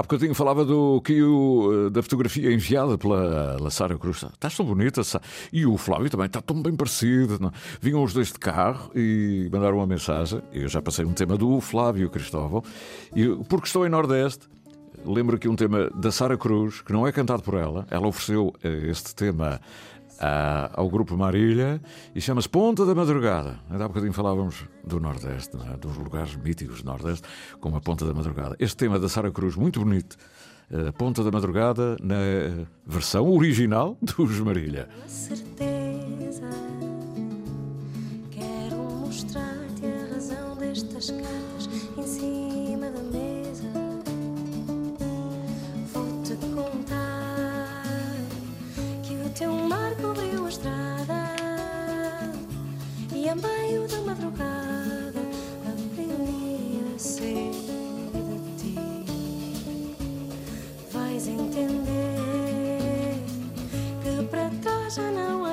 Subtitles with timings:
[0.00, 4.22] Há bocadinho falava do que o, da fotografia enviada pela, Sara Cruz.
[4.22, 5.02] Estás tão bonita.
[5.52, 7.38] E o Flávio também está tão bem parecido.
[7.38, 7.52] Não?
[7.82, 10.40] Vinham os dois de carro e mandaram uma mensagem.
[10.54, 12.64] Eu já passei um tema do Flávio Cristóvão.
[13.14, 14.48] E porque estou em Nordeste,
[15.04, 17.86] lembro aqui um tema da Sara Cruz, que não é cantado por ela.
[17.90, 19.60] Ela ofereceu eh, este tema
[20.20, 21.80] ao grupo Marília
[22.14, 23.58] e chama-se Ponta da Madrugada.
[23.70, 25.76] Ainda há bocadinho falávamos do Nordeste, é?
[25.76, 27.26] dos lugares míticos do Nordeste,
[27.60, 28.56] como a Ponta da Madrugada.
[28.58, 30.16] Este tema da Sara Cruz, muito bonito.
[30.70, 32.16] Uh, Ponta da Madrugada na
[32.86, 34.88] versão original dos Marília.
[35.06, 36.48] certeza,
[38.30, 41.39] quero mostrar-te a razão destas cartas
[53.90, 55.20] da madrugada
[55.66, 57.50] aprendi a ser
[58.12, 58.74] de ti.
[60.92, 63.14] Vais entender
[64.02, 65.49] que para trás já não há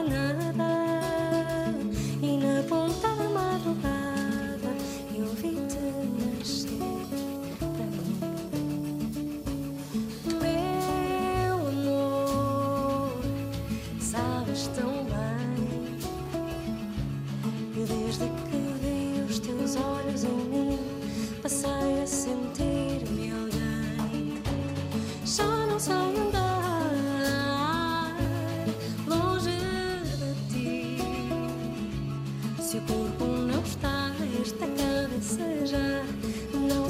[35.18, 36.04] cabeça já
[36.54, 36.88] não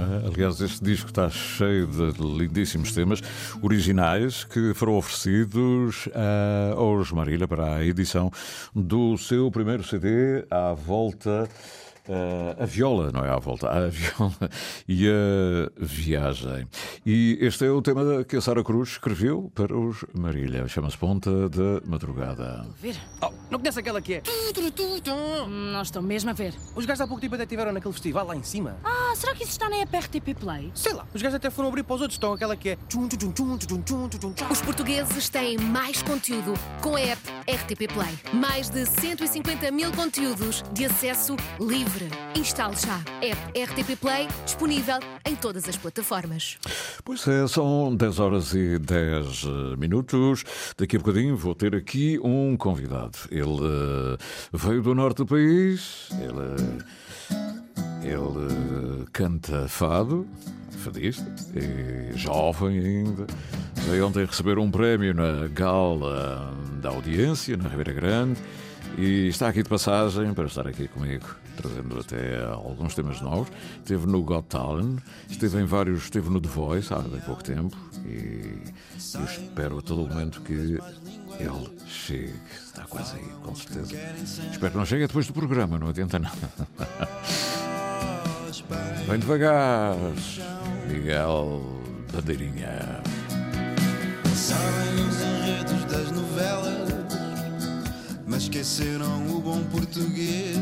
[0.00, 0.22] tema.
[0.26, 3.20] Aliás, este disco está cheio de lindíssimos temas
[3.62, 8.30] originais que foram oferecidos ah, aos Marília para a edição
[8.74, 11.48] do seu primeiro CD à volta.
[12.08, 14.50] Ah, a viola, não é à volta, a viola
[14.88, 16.66] e a viagem.
[17.04, 20.66] E este é o tema que a Sara Cruz escreveu para os Marília.
[20.68, 22.66] Chama-se Ponta da Madrugada.
[22.80, 22.96] Ver?
[23.22, 24.22] Oh, não conhece aquela que é?
[25.48, 26.54] Não estou mesmo a ver.
[26.74, 28.76] Os gajos há pouco tempo até estiveram naquele festival lá em cima.
[28.84, 30.70] Ah, será que isso está na app RTP Play?
[30.74, 32.16] Sei lá, os gajos até foram abrir para os outros.
[32.16, 32.78] Estão aquela que é.
[34.50, 38.18] Os portugueses têm mais conteúdo com a app RTP Play.
[38.32, 41.99] Mais de 150 mil conteúdos de acesso livre.
[42.34, 42.96] Instale já.
[43.20, 46.58] App RTP Play disponível em todas as plataformas.
[47.04, 49.44] Pois é, são 10 horas e 10
[49.78, 50.44] minutos.
[50.76, 53.18] Daqui a bocadinho vou ter aqui um convidado.
[53.30, 54.16] Ele eh,
[54.52, 56.84] veio do norte do país, ele,
[58.02, 60.26] ele eh, canta fado,
[60.70, 63.26] fadista, e jovem ainda.
[63.88, 68.40] Veio ontem receber um prémio na gala da audiência, na Ribeira Grande.
[68.98, 71.24] E está aqui de passagem para estar aqui comigo,
[71.56, 73.48] trazendo até alguns temas novos.
[73.78, 74.98] Esteve no Got Talent,
[75.28, 78.58] esteve em vários, esteve no The Voice há bem pouco tempo e
[79.14, 82.34] eu espero a todo momento que ele chegue.
[82.66, 83.94] Está quase aí, com certeza.
[84.50, 86.50] Espero que não chegue depois do programa, não adianta nada.
[89.06, 89.96] Vem devagar,
[90.88, 91.62] Miguel
[92.12, 93.00] Bandeirinha.
[94.34, 96.10] Sabem os enredos das
[98.30, 100.56] mas esqueceram o bom português.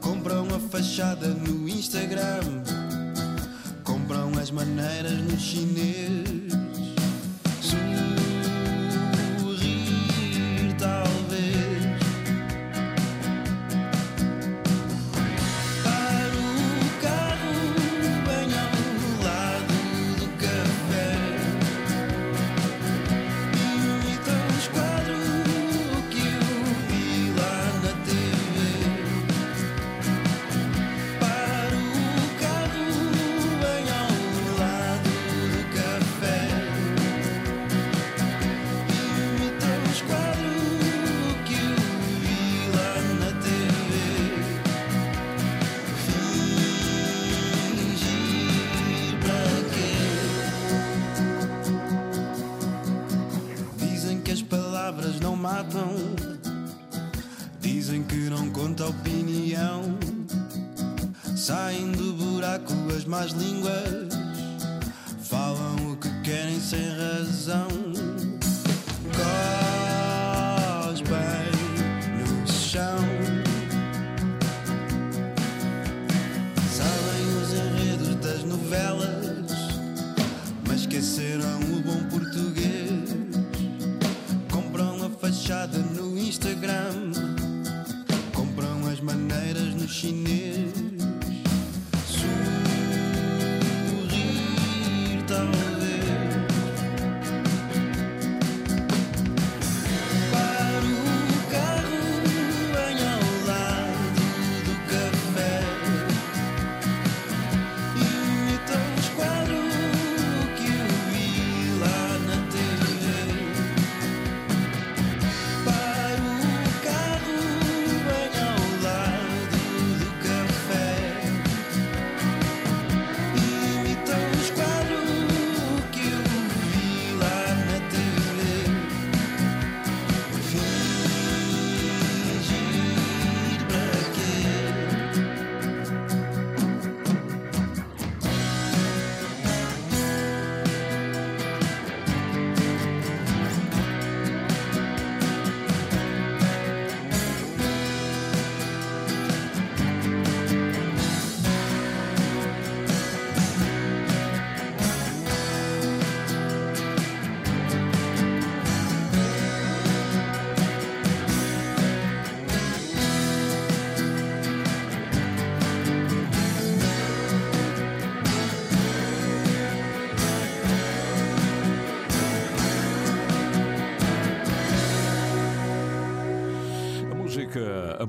[0.00, 2.62] Compram a fachada no Instagram,
[3.82, 6.63] compram as maneiras no chinês.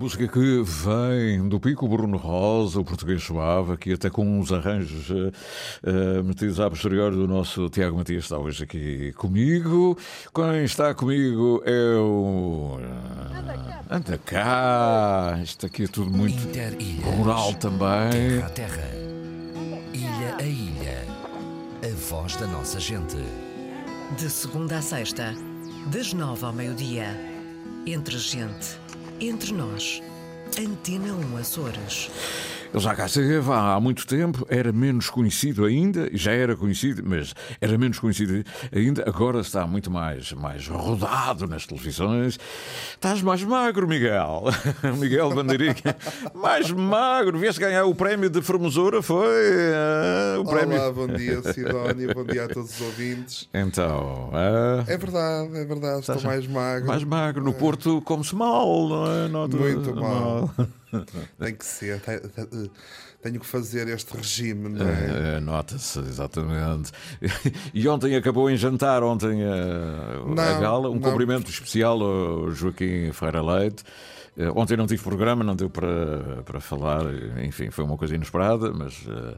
[0.05, 4.39] Música, a música que vem do Pico Bruno Rosa, o português suave, aqui até com
[4.39, 5.07] uns arranjos
[5.83, 9.97] eh, metidos à posterior do nosso Tiago Matias, está hoje aqui comigo.
[10.33, 12.77] Quem está comigo é o.
[12.79, 15.39] eh, Anda cá!
[15.43, 16.37] Isto aqui é tudo muito
[17.03, 18.11] rural também.
[18.11, 18.89] Terra a terra.
[19.93, 21.05] Ilha a ilha.
[21.83, 23.17] A voz da nossa gente.
[24.17, 25.33] De segunda a sexta,
[25.87, 27.07] das nove ao meio-dia.
[27.87, 28.79] Entre gente,
[29.19, 30.01] entre nós.
[30.57, 32.09] Antena 1 Açores.
[32.73, 37.33] Ele já cá esteve há muito tempo, era menos conhecido ainda, já era conhecido, mas
[37.61, 38.43] era menos conhecido
[38.75, 42.37] ainda, agora está muito mais, mais rodado nas televisões.
[42.91, 44.43] Estás mais magro, Miguel.
[44.99, 45.95] Miguel Bandeirinha,
[46.33, 47.39] mais magro.
[47.39, 49.25] Vieste ganhar o prémio de formosura, foi?
[49.73, 50.77] ah, o prémio.
[50.77, 53.47] Olá, bom dia Sidónia, bom dia a todos os ouvintes.
[53.53, 56.87] Então, ah, É verdade, é verdade, estou mais magro.
[56.87, 57.43] mais magro.
[57.43, 59.47] No Porto, come-se mal, não é?
[59.47, 60.51] Muito mal.
[61.39, 62.71] Tem que ser, te-
[63.21, 65.33] tenho que fazer este regime, não é?
[65.33, 66.91] É, é, Nota-se, exatamente.
[67.73, 69.53] E ontem acabou em jantar, ontem a,
[70.21, 71.01] a Não, gala, um não.
[71.01, 73.83] cumprimento especial ao Joaquim Feira Leite.
[74.37, 77.01] Eh, Ontem não tive programa, não deu para, para falar,
[77.43, 79.37] enfim, foi uma coisa inesperada, mas eh,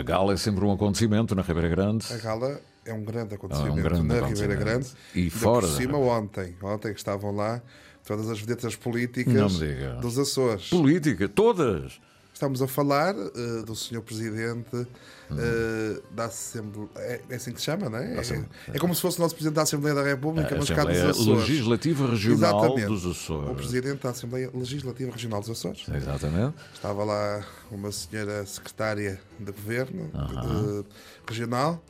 [0.00, 2.06] a gala é sempre um acontecimento na Ribeira Grande.
[2.12, 4.40] A gala é um grande acontecimento É um grande na acontecimento.
[4.50, 4.88] Ribeira Grande.
[5.14, 7.60] E fora Por cima, ontem, ontem que estavam lá
[8.08, 9.60] todas as vedetas políticas
[10.00, 10.68] dos Açores.
[10.70, 12.00] Política, todas!
[12.32, 14.00] Estamos a falar eh, do Sr.
[14.00, 14.86] Presidente
[15.30, 15.36] Hum.
[15.38, 16.88] eh, da Assembleia.
[16.96, 18.16] É, é assim que se chama, não é?
[18.18, 18.48] Assembleia.
[18.68, 20.84] É, é como se fosse o nosso Presidente da Assembleia da República, A mas cá
[20.84, 21.48] dos Açores.
[21.48, 22.86] Legislativa Regional Exatamente.
[22.86, 23.50] dos Açores.
[23.50, 25.84] O Presidente da Assembleia Legislativa Regional dos Açores.
[25.92, 26.54] Exatamente.
[26.72, 30.84] Estava lá uma senhora secretária de governo de-
[31.28, 31.84] regional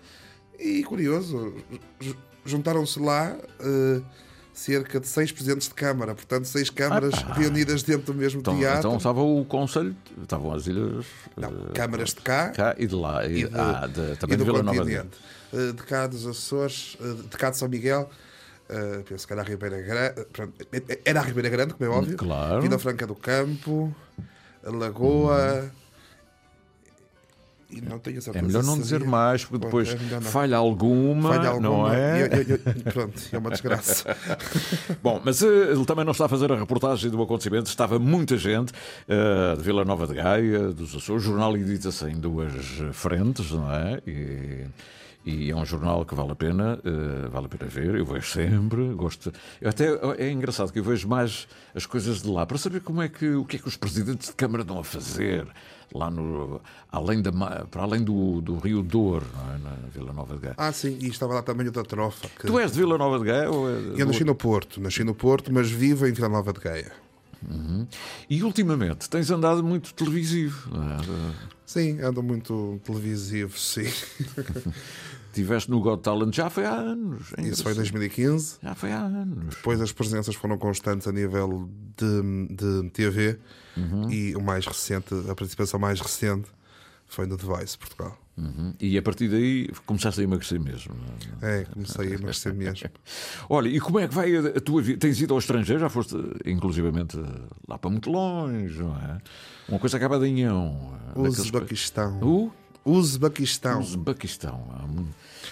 [0.59, 1.55] e curioso,
[2.01, 4.01] ju- juntaram-se lá eh,
[4.59, 8.79] cerca de seis presidentes de Câmara, portanto, seis câmaras reunidas dentro do mesmo Então, teatro.
[8.81, 11.07] então estava o Conselho, estavam as ilhas.
[11.37, 13.25] Não, eh, câmaras de cá, cá e de lá.
[13.25, 15.17] E, e, de- ah, de- e também do de Vila Nova de continente.
[15.53, 18.11] Eh, De cá dos Açores, eh, de cá de São Miguel,
[18.69, 20.27] eh, penso que era a Ribeira Grande.
[21.05, 22.17] Era a Ribeira Grande, como é óbvio.
[22.17, 22.61] claro.
[22.61, 23.95] Vila Franca do Campo,
[24.67, 25.71] a Lagoa.
[27.71, 31.35] E não tenho certeza É melhor não dizer mais, porque Pois, depois é falha alguma,
[31.35, 31.69] Falha alguma.
[31.69, 32.23] não é?
[32.23, 34.17] eu- eu- eu- pronto, é uma desgraça.
[35.03, 37.67] Bom, mas eh, ele também não está a fazer a reportagem do acontecimento.
[37.67, 38.73] Estava muita gente
[39.07, 41.25] eh, de Vila Nova de Gaia, dos Açores.
[41.25, 42.53] O jornal edita-se em duas
[42.93, 44.01] frentes, não é?
[44.07, 44.65] E,
[45.27, 47.97] e é um jornal que vale a pena, eh, vale a pena ver.
[47.97, 49.31] Eu vejo sempre, gosto.
[49.61, 53.03] Eu até é engraçado que eu vejo mais as coisas de lá para saber como
[53.03, 55.47] é que o que é que os presidentes de Câmara estão a fazer
[55.95, 56.61] lá no
[56.93, 57.31] além da
[57.71, 59.59] para além do, do Rio Douro, é?
[59.59, 60.55] na Vila Nova de Gaia.
[60.59, 62.29] Ah, sim, e estava lá também o da Trofa.
[62.29, 65.03] que- Tu és de Vila Nova de Gaia ou é Eu nasci no Porto, nasci
[65.05, 66.93] no Porto, mas vivo em Vila Nova de Gaia.
[68.29, 70.71] E ultimamente tens andado muito televisivo.
[70.75, 71.49] É?
[71.65, 73.85] Sim, ando muito televisivo, sim.
[75.29, 77.33] Estiveste no Got Talent já foi há anos.
[77.37, 77.77] é Isso foi em engraçado.
[77.77, 78.57] 2015.
[78.63, 79.55] Já foi há anos.
[79.55, 83.39] Depois as presenças foram constantes a nível de, de TV
[83.77, 84.11] Uhum.
[84.11, 86.49] e o mais recente, a participação mais recente
[87.07, 88.19] foi no The Voice, Portugal.
[88.37, 88.75] Uhum.
[88.81, 90.95] E a partir daí começaste a emagrecer mesmo.
[91.43, 91.61] é?
[91.61, 92.89] É, comecei a emagrecer mesmo.
[93.49, 94.99] Olha, e como é que vai a, tua vida?
[94.99, 95.81] Tens ido ao estrangeiro?
[95.81, 97.17] Já foste, inclusivamente,
[97.69, 99.19] lá para muito longe, não é?
[99.69, 100.93] Uma coisa acaba de Inhão.
[101.15, 102.21] daqueles- Uzbequistão.
[102.21, 102.51] O
[102.89, 103.81] Uzbequistão.
[103.81, 105.09] Uzbequistão.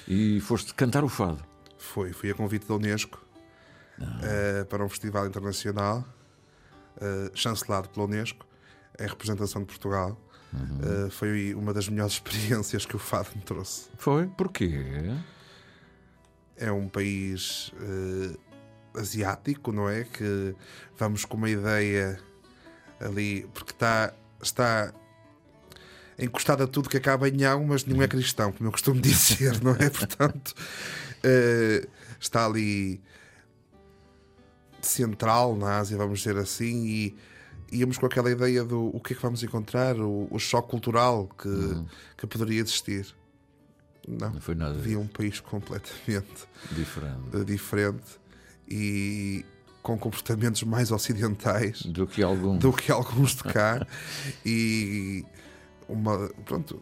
[0.09, 1.45] E foste cantar o fado.
[1.79, 3.21] Foi, fui a convite da Unesco
[4.23, 6.05] eh, para um festival internacional
[7.01, 8.47] eh, chancelado pela Unesco
[8.99, 10.19] em representação de Portugal.
[10.55, 13.89] Eh, foi uma das melhores experiências que o Fado me trouxe.
[13.99, 14.27] Foi?
[14.29, 14.83] Porquê?
[16.57, 17.71] É um país
[18.95, 20.05] asiático, não é?
[20.05, 20.55] Que
[20.97, 22.19] vamos com uma ideia
[22.99, 24.93] ali, porque está, está
[26.19, 29.63] encostado a tudo que acaba em ão, mas nenhum é cristão, como eu costumo dizer,
[29.63, 29.91] não é?
[29.91, 30.55] Portanto,
[31.23, 31.87] eh,
[32.21, 33.01] está ali
[34.81, 37.17] central na Ásia, vamos dizer assim, e
[37.73, 41.29] íamos com aquela ideia do o que é que vamos encontrar, o, o choque cultural
[41.39, 41.85] que,
[42.17, 43.07] que poderia existir.
[44.07, 48.21] Não, Não foi nada vi um país completamente diferente eh, diferente
[48.69, 49.45] e
[49.83, 52.57] com comportamentos mais ocidentais do que algum.
[52.57, 53.85] do que alguns de cá
[54.47, 55.25] e
[55.89, 56.81] uma pronto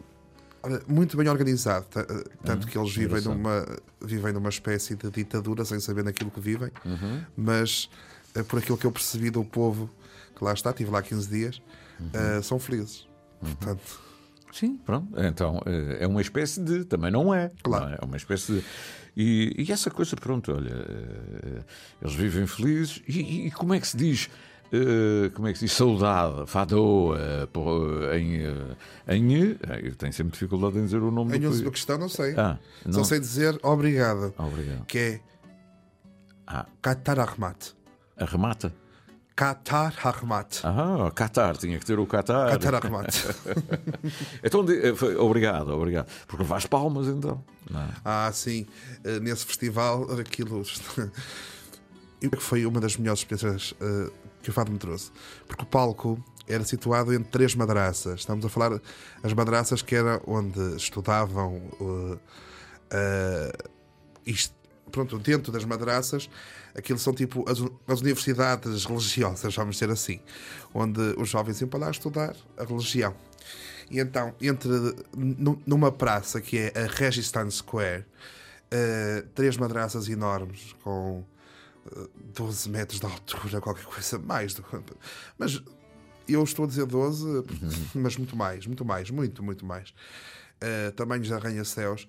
[0.87, 3.65] muito bem organizado eh, tanto que eles vivem numa
[4.01, 6.71] vivem numa espécie de ditadura sem saber naquilo que vivem
[7.37, 7.89] mas
[8.33, 9.89] eh, por aquilo que eu percebi do povo
[10.35, 11.61] que lá está tive lá 15 dias
[12.13, 13.07] eh, são felizes
[13.39, 14.05] portanto
[14.51, 15.09] Sim, pronto.
[15.19, 15.61] Então
[15.99, 16.85] é uma espécie de.
[16.85, 17.51] Também não é.
[17.61, 17.87] Claro.
[17.87, 17.97] não é?
[18.01, 18.63] É uma espécie de.
[19.17, 20.87] E, e essa coisa, pronto, olha,
[22.01, 23.01] eles vivem felizes.
[23.05, 24.29] E- e como é que se diz?
[24.75, 25.73] Eh, como é que se diz?
[25.73, 28.37] Saudade, fado, eh, por- em.
[28.43, 28.75] eh,
[29.15, 31.45] em eh, eu tenho sempre dificuldade em dizer o nome em.
[31.45, 32.93] Uzbequistão não sei Ah, não.
[32.93, 34.85] só sei dizer obrigado Obrigado.
[34.85, 35.19] que é
[36.47, 37.73] Ah, Qatar Ahmat
[38.17, 38.73] arremata.
[39.35, 42.51] Qatar Ahmat Ah, Qatar, tinha que ter o Qatar.
[42.51, 43.07] Qatar Ahmat
[44.43, 44.65] Então,
[45.19, 46.07] obrigado, obrigado.
[46.27, 47.43] Porque levaste palmas então.
[47.69, 47.87] Não é?
[48.05, 48.65] Ah, sim,
[49.21, 50.63] nesse festival aquilo
[52.21, 55.11] Eu que foi uma das melhores experiências eh, que o Fado me trouxe.
[55.47, 58.21] Porque o palco era situado entre três madraças.
[58.21, 58.79] Estamos a falar
[59.23, 62.17] as madraças que era onde estudavam eh,
[62.91, 63.51] eh,
[64.25, 64.53] isto,
[64.91, 66.29] pronto, dentro das madraças,
[66.75, 70.19] aquilo são tipo as, as universidades religiosas, vamos dizer assim,
[70.73, 73.13] onde os jovens iam para lá estudar a religião.
[73.91, 74.69] E então, entre
[75.15, 78.05] nu- numa praça que é a Registan Square,
[78.71, 81.23] eh, três madraças enormes com
[82.33, 84.53] 12 metros de altura, qualquer coisa mais.
[84.53, 84.63] do-
[85.37, 85.61] Mas
[86.27, 87.43] eu estou a dizer 12,
[87.93, 89.93] mas muito mais, muito mais, muito, muito mais.
[90.61, 92.07] Eh, tamanhos de arranha-céus,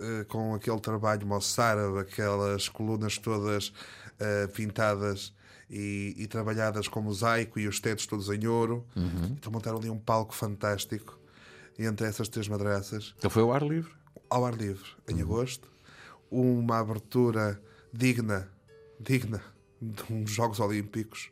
[0.00, 3.72] eh, com aquele trabalho moçárabe, aquelas colunas todas
[4.18, 5.32] eh, pintadas
[5.70, 8.84] e, e trabalhadas com mosaico e os tetos todos em ouro.
[9.32, 11.18] Então montaram ali um palco fantástico
[11.78, 13.92] entre essas três madraças Então foi ao ar livre.
[14.30, 15.68] ao ar livre em agosto,
[16.30, 17.60] uma abertura
[17.92, 18.48] digna,
[19.04, 19.40] digna
[19.82, 21.30] de uns Jogos Olímpicos,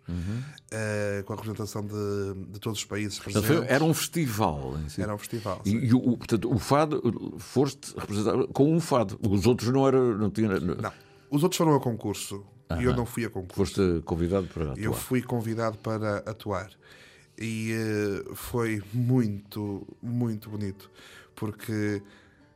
[0.70, 3.48] eh, com a representação de, de todos os países presentes.
[3.48, 5.00] foi- era um festival em si.
[5.00, 5.62] Era um festival.
[5.64, 9.18] E, e o, portanto, o fado foste representar com um fado.
[9.26, 10.18] Os outros não eram.
[10.18, 10.92] Não tinha, Não,
[11.30, 12.44] os outros foram a concurso
[12.78, 13.54] e eu não fui a concurso.
[13.74, 14.78] Foste convidado para atuar.
[14.84, 16.70] Eu fui convidado para atuar
[17.38, 20.90] e eh, foi muito, muito bonito
[21.34, 22.02] porque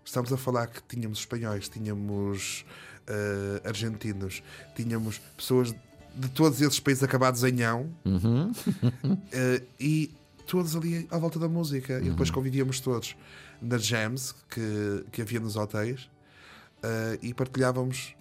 [0.05, 2.65] estamos a falar que tínhamos espanhóis, tínhamos
[3.09, 4.43] eh, argentinos,
[4.75, 5.75] tínhamos pessoas
[6.15, 7.91] de todos esses países acabados em ão
[9.33, 10.11] eh, e
[10.47, 11.99] todos ali à volta da música.
[11.99, 13.17] E depois convivíamos todos
[13.61, 16.09] nas jams que, que havia nos hotéis
[16.83, 18.15] eh, e partilhávamos.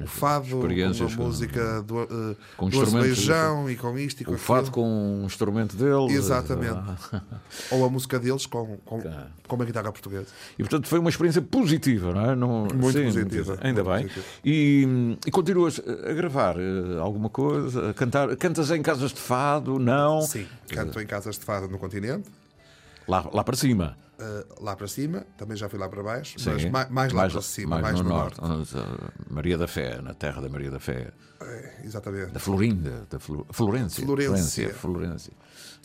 [0.00, 4.32] O fado com a música do, eh, com do azulejão e com isto e com
[4.32, 4.74] O fado aquilo.
[4.74, 6.12] com um instrumento dele.
[6.12, 6.78] Exatamente.
[7.12, 7.20] Ah.
[7.72, 9.00] Ou a música deles com, com,
[9.46, 10.26] com uma guitarra portuguesa.
[10.58, 12.36] E portanto foi uma experiência positiva, não é?
[12.36, 14.06] Não, Muito positiva, Ainda muito bem.
[14.08, 14.26] positiva.
[14.44, 17.90] E, e continuas a gravar eh, alguma coisa?
[17.90, 18.34] A cantar?
[18.36, 19.78] Cantas em casas de fado?
[19.78, 20.22] Não?
[20.22, 22.28] Sim, canto em casas de fado no continente,
[23.06, 23.96] Lá, lá para cima.
[24.18, 26.50] Eh, lá para cima, também já fui lá para baixo, Sim.
[26.50, 28.40] mas mais, mais lá para cima, mais, no, no, norte.
[28.40, 28.76] norte.
[28.76, 28.84] onde-
[29.30, 31.12] Maria da Fé, na terra da Maria da Fé.
[31.40, 32.32] É, exatamente.
[32.32, 34.04] Da Florinda, da Flo- Florência.
[34.04, 34.74] Florência.
[34.74, 35.32] Florência.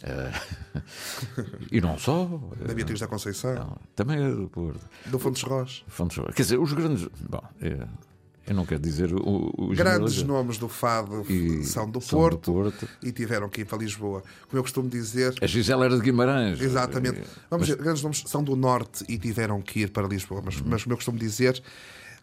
[0.02, 0.32] Eh,
[1.72, 2.26] e não só.
[2.66, 4.80] Da eh, Beatriz da Conceição, não, também é do Porto.
[5.06, 5.84] do Fontes Rocha.
[5.88, 7.08] Fontes Quer dizer, os grandes.
[7.30, 7.88] Bom, eh,
[8.46, 12.52] eu não quero dizer o- os Grandes nomes do fado E são do são Porto,
[12.52, 12.88] do Porto.
[13.02, 14.22] e tiveram que ir para Lisboa.
[14.50, 16.60] Como eu costumo dizer, A Gisela era de Guimarães.
[16.60, 17.20] exatamente.
[17.20, 20.42] Eh, Vamos dizer, grandes nomes são do Norte e tiveram que ir para Lisboa.
[20.44, 21.62] Mas, mas como eu costumo dizer,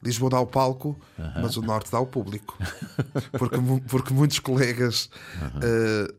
[0.02, 0.98] Lisboa dá o palco,
[1.42, 2.56] mas o Norte dá o público.
[3.38, 3.56] Porque,
[3.88, 5.10] porque muitos colegas
[5.62, 6.12] eh,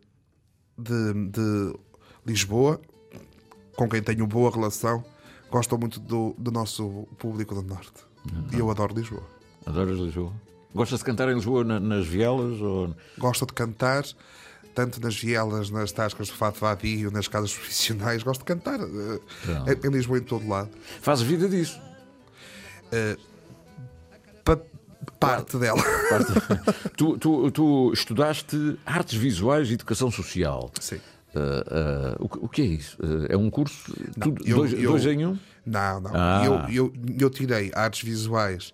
[0.77, 1.75] de, de
[2.25, 2.79] Lisboa,
[3.75, 5.03] com quem tenho boa relação,
[5.49, 7.91] gostam muito do, do nosso público do Norte.
[8.53, 9.23] E eu adoro Lisboa.
[9.65, 10.33] Adoras Lisboa?
[10.73, 12.59] Gostas de cantar em Lisboa na- nas vielas?
[12.61, 12.95] Ou...
[13.17, 14.03] Gosto de cantar,
[14.73, 18.23] tanto nas vielas, nas tascas de fato vadio, nas casas profissionais.
[18.23, 19.19] Gosto de cantar eh,
[19.83, 20.69] em, em Lisboa em todo lado.
[21.01, 21.79] Fazes vida disso?
[24.43, 24.59] Pa-
[25.19, 25.81] parte dela.
[26.97, 30.71] tu, tu, tu estudaste artes visuais e educação social.
[30.79, 30.99] Sim.
[31.35, 32.97] Ah, ah, o, que- o que é isso?
[33.29, 33.93] É um curso?
[34.19, 35.37] tudo- eu- dois, eu- dois em um?
[35.65, 36.11] Não, não.
[36.13, 36.41] Ah.
[36.43, 38.73] Eu, eu, eu tirei artes visuais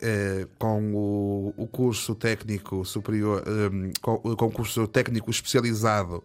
[0.00, 6.22] eh, com o, o curso técnico superior, eh, com, com o curso técnico especializado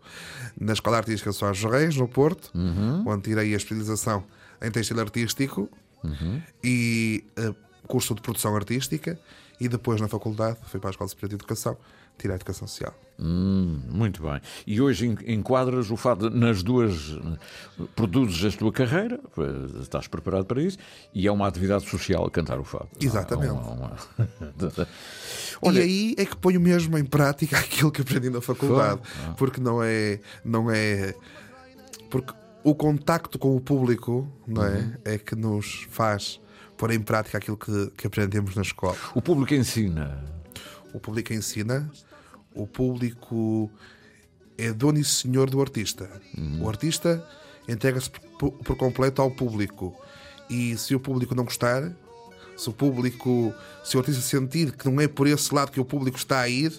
[0.60, 3.04] na Escola Artística Soares Reis, no Porto, Uhum.
[3.08, 4.24] onde tirei a especialização
[4.62, 5.70] em textil artístico
[6.04, 6.42] Uhum.
[6.64, 7.54] e eh,
[7.88, 9.20] curso de produção artística.
[9.60, 11.78] E depois, na faculdade, fui para a Escola Superior de Educação,
[12.18, 12.94] tirei a Educação Social.
[13.20, 14.42] Hum, muito bem.
[14.66, 17.16] E hoje en- enquadras o fado nas duas.
[17.96, 20.78] Produzes a tua carreira, eh, estás preparado para isso,
[21.14, 22.88] e é uma atividade social cantar o fado.
[23.00, 23.54] Exatamente.
[23.54, 23.92] Não, não,
[25.62, 25.72] não.
[25.74, 29.02] e aí é que ponho mesmo em prática aquilo que aprendi na faculdade.
[29.38, 30.20] Porque não é.
[30.44, 31.14] Não é.
[32.10, 36.40] Porque o contacto com o público não é, é que nos faz
[36.78, 38.96] pôr em prática aquilo que, que aprendemos na escola.
[39.14, 40.24] O público ensina.
[40.94, 41.90] O público ensina,
[42.54, 43.70] o público
[44.58, 46.10] é dono e senhor do artista.
[46.62, 47.26] O artista
[47.68, 49.96] entrega-se por, por completo ao público.
[50.50, 51.92] E se o público não gostar,
[52.56, 53.54] se o público,
[53.84, 56.50] se o artista sentir que não é por esse lado que o público está a
[56.50, 56.72] ir,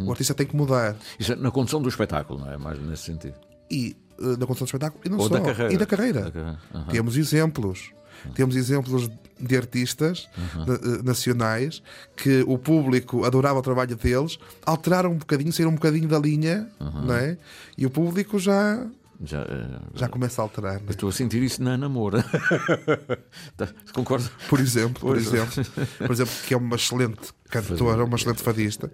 [0.00, 0.96] o artista tem que mudar.
[1.18, 2.56] Isso é na condução do espetáculo, não é?
[2.56, 3.34] Mais nesse sentido.
[3.70, 5.34] E eh, da condução do espetáculo, e não Ou só.
[5.34, 5.72] da carreira.
[5.72, 6.22] E da carreira.
[6.22, 6.86] Da carreira, aham.
[6.86, 7.92] Temos exemplos.
[8.34, 10.28] Temos exemplos de artistas
[10.66, 11.82] na- eh, nacionais
[12.16, 16.66] que o público adorava o trabalho deles, alteraram um bocadinho, saíram um bocadinho da linha,
[16.80, 17.36] não é?
[17.76, 18.86] E o público já,
[19.22, 20.74] Já, eh, já começa a alterar.
[20.74, 20.90] não eu é?
[20.90, 22.24] estou a sentir isso na namora.
[23.56, 24.28] Tá, Concordo?
[24.48, 25.64] Por exemplo, por exemplo,
[25.98, 28.90] por exemplo, que é uma excelente cantora, uma excelente fadista,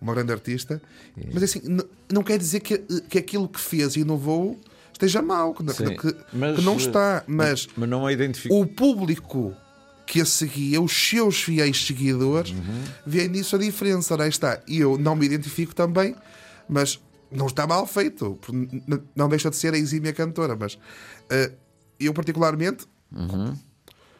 [0.00, 0.80] uma grande artista,
[1.32, 1.60] mas assim,
[2.12, 4.58] não quer dizer que, que aquilo que fez e inovou
[4.96, 8.54] esteja mal, que, Sim, que- mas, que não eh, está, mas Mas não a identifico.
[8.58, 9.54] o público
[10.06, 12.82] que a seguia, os seus fiéis seguidores, Uhum.
[13.06, 14.14] vê nisso a diferença.
[14.14, 14.60] Ora, aí está.
[14.66, 16.14] E eu não me identifico também,
[16.68, 18.38] mas não está mal feito.
[19.14, 20.78] Não deixa de ser a exímia cantora, mas
[21.30, 21.52] eh,
[21.98, 23.54] eu, particularmente, Uhum.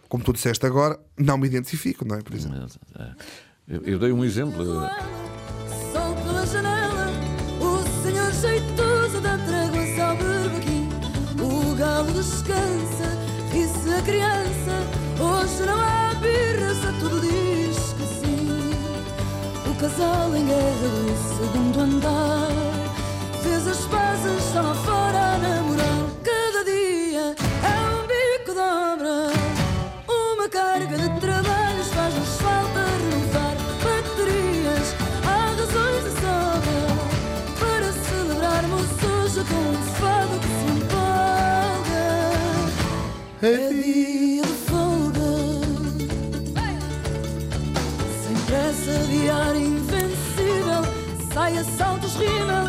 [0.08, 2.20] como tu disseste agora, não me identifico, não é?
[2.22, 2.68] Por exemplo.
[2.98, 3.10] É.
[3.68, 4.62] Eu, eu dei um exemplo.
[4.84, 4.96] eh,
[5.92, 6.85] Sol pela janela,
[12.26, 13.08] descansa,
[13.52, 14.74] ri-se a criança.
[15.20, 18.72] Hoje não há birras, a tudo diz que sim.
[19.70, 22.48] O casal em guerra do segundo andar
[23.42, 26.10] fez as pazes só fora a namorar.
[26.24, 29.32] Cada dia é um bico de obra,
[30.08, 31.20] uma carga de
[43.42, 45.20] É dia de folga,
[48.22, 50.82] sem pressa, diário invencível.
[51.32, 52.64] Sai a saltos, rímel.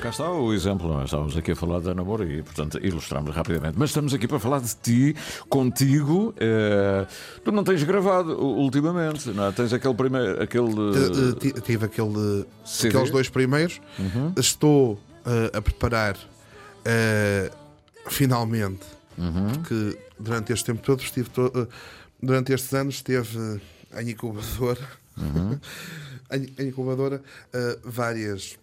[0.00, 0.88] Cá está o exemplo.
[0.88, 3.74] Nós estávamos aqui a falar da namoro e, portanto, ilustramos rapidamente.
[3.76, 5.16] Mas estamos aqui para falar de ti,
[5.48, 6.32] contigo.
[6.38, 7.06] eh,
[7.44, 9.52] tu não tens gravado ultimamente, não é?
[9.52, 10.42] Tens aquele primeiro.
[10.42, 10.70] Aquele.
[10.70, 12.88] Eh, eh, ti- Tive aquele, CD?
[12.88, 13.80] aqueles dois primeiros.
[14.36, 16.16] Estou eh, a preparar
[16.84, 17.50] eh,
[18.06, 18.86] finalmente,
[19.52, 21.66] porque durante este tempo todo estive to- eh,
[22.22, 23.38] durante estes anos esteve
[23.92, 24.80] eh, em incubadora,
[26.32, 28.58] em, em incubadora eh, várias,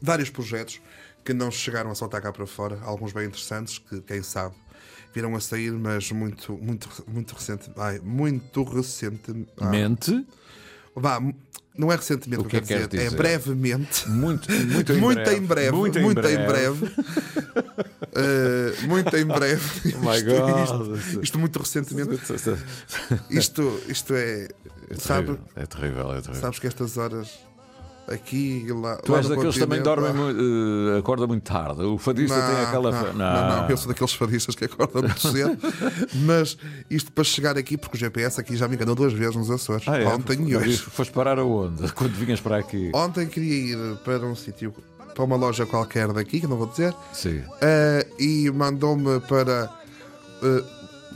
[0.00, 0.80] vários projetos
[1.24, 4.54] que não chegaram a saltar cá para fora, alguns bem interessantes, que quem sabe
[5.14, 9.66] viram a sair, mas muito, muito, muito recente, ai, muito recente, ah.
[10.94, 11.20] Vá,
[11.76, 13.16] não é recentemente O que é eu que quero queres dizer, é dizer?
[13.16, 14.08] brevemente.
[14.08, 15.36] Muito, muito em Muito breve.
[15.36, 16.46] em breve, Muito em muito em breve.
[16.46, 16.94] breve.
[18.12, 19.94] Uh, muito em breve.
[20.04, 20.94] Oh Isto-.
[20.96, 22.20] Isto, isto muito recentemente.
[23.30, 24.48] Isto, isto é.
[24.90, 26.40] É Sabe, terrível, é terrível, é terrível.
[26.42, 27.30] sabes que estas horas
[28.12, 28.96] aqui e lá.
[28.96, 31.82] Tu lá és daqueles que também dormem, eh, acorda muito tarde.
[31.82, 32.90] O fadista tem aquela.
[32.90, 35.58] não, fa- não, não, eu sou daqueles fadistas que acordam muito cedo.
[36.26, 36.56] mas
[36.90, 39.86] isto para chegar aqui, porque o GPS aqui já me enganou duas vezes nos Açores.
[39.88, 40.06] Ah, é?
[40.06, 40.76] Ontem e hoje.
[40.78, 41.90] Foste parar aonde?
[41.92, 42.90] Quando vinhas para aqui?
[42.94, 44.74] Ontem queria ir para um sítio,
[45.14, 47.42] para uma loja qualquer daqui, que não vou dizer, Sim.
[47.60, 49.70] eh, e mandou-me para,
[50.42, 50.64] eh,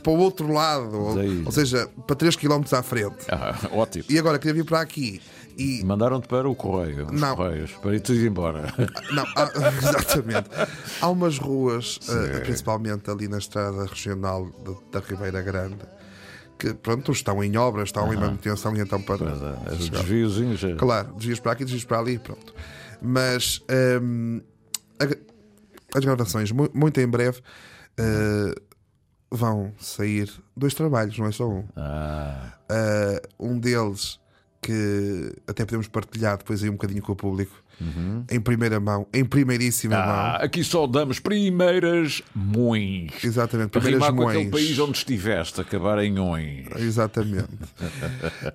[0.03, 3.25] para o outro lado, ou, ou seja, para 3 km à frente.
[3.29, 4.05] Ah, ótimo.
[4.09, 5.19] E agora queria vir para aqui.
[5.57, 7.35] E Mandaram-te para o correio, Não.
[7.35, 8.71] correios, para ir tudo embora.
[9.11, 10.49] Não, há- exatamente.
[11.01, 15.79] Há umas ruas, eh, principalmente ali na estrada regional de- da Ribeira Grande,
[16.59, 19.25] que pronto, estão em obras, estão em manutenção e então para.
[19.25, 20.63] É, os desviozinhos.
[20.63, 20.75] é.
[20.75, 22.53] Claro, desvias para aqui, desvias para ali, pronto.
[23.01, 23.61] Mas
[24.01, 24.41] hum,
[24.99, 27.41] a- as gravações, mu- muito em breve,
[27.97, 28.53] eh,
[29.31, 31.63] vão sair dois trabalhos, não é só um.
[31.75, 34.19] Ah, Eh, um deles
[34.67, 37.63] que até podemos partilhar depois aí um bocadinho com o público,
[38.31, 40.45] em primeira mão, em primeiríssima ah, mão.
[40.45, 43.11] aqui só damos primeiras mões.
[43.23, 44.51] Exatamente, primeiras rimar com aquele mões.
[44.65, 46.67] país onde estiveste, acabar emões.
[46.77, 47.47] Exatamente.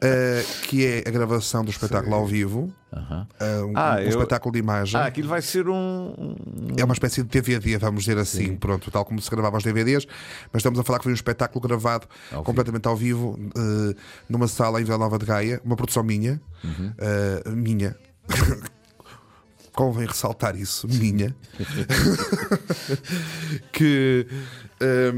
[0.00, 2.72] Eh, que é a gravação do espetáculo ao vivo.
[2.92, 3.26] Aham.
[3.40, 5.00] eh, um, Ah, um eu- espetáculo de imagem.
[5.00, 6.34] Ah, aquilo vai ser um.
[6.76, 10.06] É uma espécie de DVD, vamos dizer assim, pronto, tal como se gravava os DVDs,
[10.52, 13.94] mas estamos a falar que foi um espetáculo gravado Ao completamente ao vivo, eh,
[14.28, 16.92] numa sala em Vila Nova de Gaia, uma produção minha, Uhum.
[16.98, 17.96] eh, minha.
[19.74, 21.34] Convém ressaltar isso, minha.
[23.72, 24.26] que
[24.80, 25.12] eh,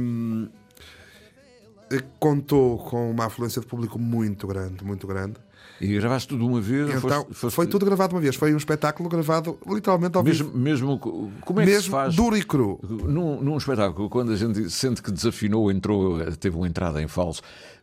[2.18, 5.36] contou com uma afluência de público muito grande, muito grande.
[5.80, 6.88] E gravaste tudo uma vez?
[6.88, 8.36] Então, foste- foste- foi tudo gravado uma vez.
[8.36, 10.44] Foi um espetáculo gravado literalmente ao vivo.
[10.56, 10.98] Mesmo, mesmo.
[10.98, 12.14] co- Como é que se Mesmo faz?
[12.14, 12.78] duro e cru.
[12.82, 17.42] Num, num espetáculo, quando a gente sente que desafinou, entrou, teve uma entrada em falso,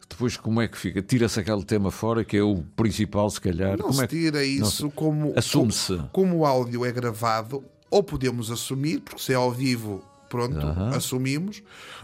[0.10, 1.01] depois como é que fica?
[1.01, 3.71] Tira-se aquele tema fora, que é o principal, se calhar.
[3.77, 5.95] Não como se é que- tira isso se- como, Assume-se.
[5.97, 10.56] como, como o áudio é gravado, ou podemos assumir, porque se é ao vivo, pronto,
[10.95, 11.62] assumimos,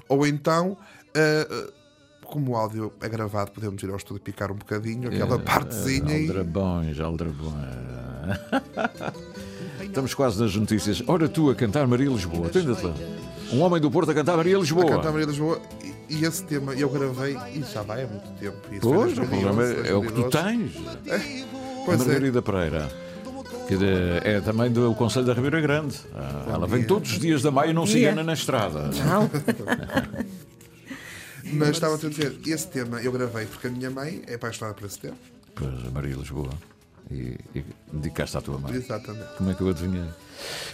[0.09, 0.77] ou então,
[1.15, 1.71] ah,
[2.27, 6.27] como o áudio é gravado, podemos ir ao estúdio picar um bocadinho, aquela partezinha e.
[6.27, 7.53] Aldrabões, aldrabões.
[9.81, 11.01] Estamos quase nas notícias.
[11.07, 12.93] Ora, tu a cantar Maria Lisboa, atenda-te lá.
[13.51, 14.85] Um homem do Porto a cantar Maria A Lisboa.
[14.85, 15.59] cantar Maria Lisboa,
[16.09, 18.57] e, e esse tema eu gravei, e já vai há muito tempo.
[18.81, 20.29] Pois, o 2011, problema é, é o que tu 2012.
[20.31, 21.47] tens.
[21.87, 22.03] Pois é.
[22.03, 22.89] Margarida Pereira.
[23.65, 25.95] Que de- é também do Conselho da Ribeira Grande.
[26.13, 28.89] Ah, ela vem todos os dias da Maia e não se engana na estrada.
[29.05, 29.29] Não?
[31.53, 34.85] Mas estava a dizer, esse tema eu gravei porque a minha mãe é apaixonada por
[34.85, 35.15] esse tema.
[35.55, 36.49] Pois, a Maria Lisboa.
[37.09, 38.73] E, e dedicaste à tua mãe.
[38.75, 39.27] Exatamente.
[39.37, 40.09] Como é que eu adivinhei?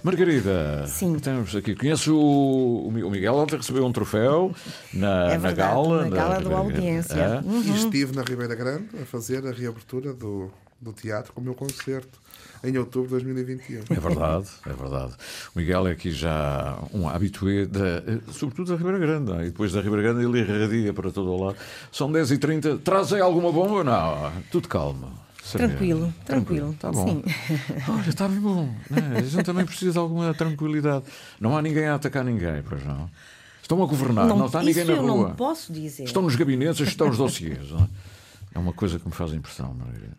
[0.04, 1.20] Margarida, Sim.
[1.20, 1.76] temos aqui.
[1.76, 4.52] Conheço o, o Mi- o Miguel ontem recebeu um troféu
[4.94, 6.06] na, É na verdade, gala.
[6.06, 7.16] na gala do Ribeira Audiência.
[7.16, 7.48] Grande.
[7.48, 7.62] Uhum.
[7.62, 10.52] E estive na Ribeira Grande a fazer a reabertura do,
[10.84, 12.22] do teatro com o meu concerto
[12.64, 13.84] em outubro de 2021.
[13.90, 15.14] É verdade, é verdade.
[15.54, 19.32] O Miguel é aqui já um habitué, da, sobretudo da Ribeira Grande.
[19.32, 19.44] não é?
[19.48, 21.58] E depois da Ribeira Grande ele irradia para todo o lado.
[21.92, 22.80] São 10h30.
[22.82, 24.32] Trazem alguma bomba ou não?
[24.50, 25.12] Tudo calmo.
[25.44, 25.68] Sabia?
[25.68, 26.72] Tranquilo, tranquilo.
[26.72, 27.06] Está bom.
[27.06, 27.24] Sim.
[27.90, 28.74] Olha, está bem bom.
[28.90, 29.18] né?
[29.18, 31.04] A gente também precisa de alguma tranquilidade.
[31.40, 33.10] Não há ninguém a atacar ninguém, pois não.
[33.62, 35.28] Estão a governar, não, está ninguém isso na eu rua.
[35.30, 36.04] não posso dizer.
[36.04, 37.72] Estão nos gabinetes estão os dossiês.
[37.72, 37.88] não é?
[38.56, 40.16] É uma coisa que me faz impressão, Margarida.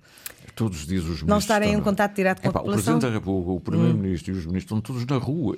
[0.55, 1.29] Todos os dias os ministros.
[1.29, 2.95] Não estarem estão em contato direto com a Epá, O população?
[2.97, 2.99] Hum.
[2.99, 5.57] Presidente da República, o Primeiro-Ministro e os ministros estão todos na rua.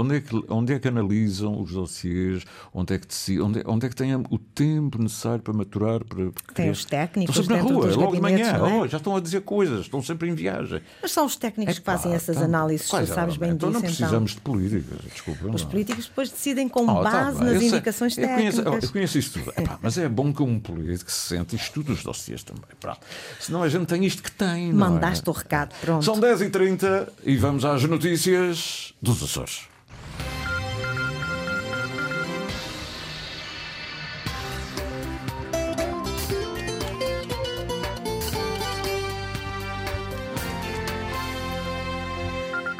[0.00, 2.44] Onde é que, onde é que analisam os dossiês?
[2.72, 3.42] Onde é que decidem?
[3.42, 6.04] Onde, é- onde é que têm o tempo necessário para maturar?
[6.04, 8.46] Para, para Tem os técnicos Estão sempre na dentro rua, logo de manhã.
[8.46, 8.62] é?
[8.62, 10.80] Oh, já estão a dizer coisas, estão sempre em viagem.
[11.02, 13.80] Mas são os técnicos que fazem essas então, análises, tu sabes bem então disso.
[13.82, 15.46] não precisamos de políticas, desculpa.
[15.48, 15.70] Os não.
[15.70, 18.84] políticos depois decidem com Oh, tá base bem, nas eu sei- indicações eu conheço, técnicas.
[18.84, 19.50] eu conheço isso tudo.
[19.56, 22.62] Epá, mas é bom que um político se sente e estude os dossiês também.
[22.80, 23.00] Pronto.
[23.38, 24.72] Senão a gente tem isto que que tem.
[24.72, 24.90] não é?
[24.90, 26.04] Mandaste o recado, pronto.
[26.04, 29.69] São 10h30 e vamos às notícias dos Açores.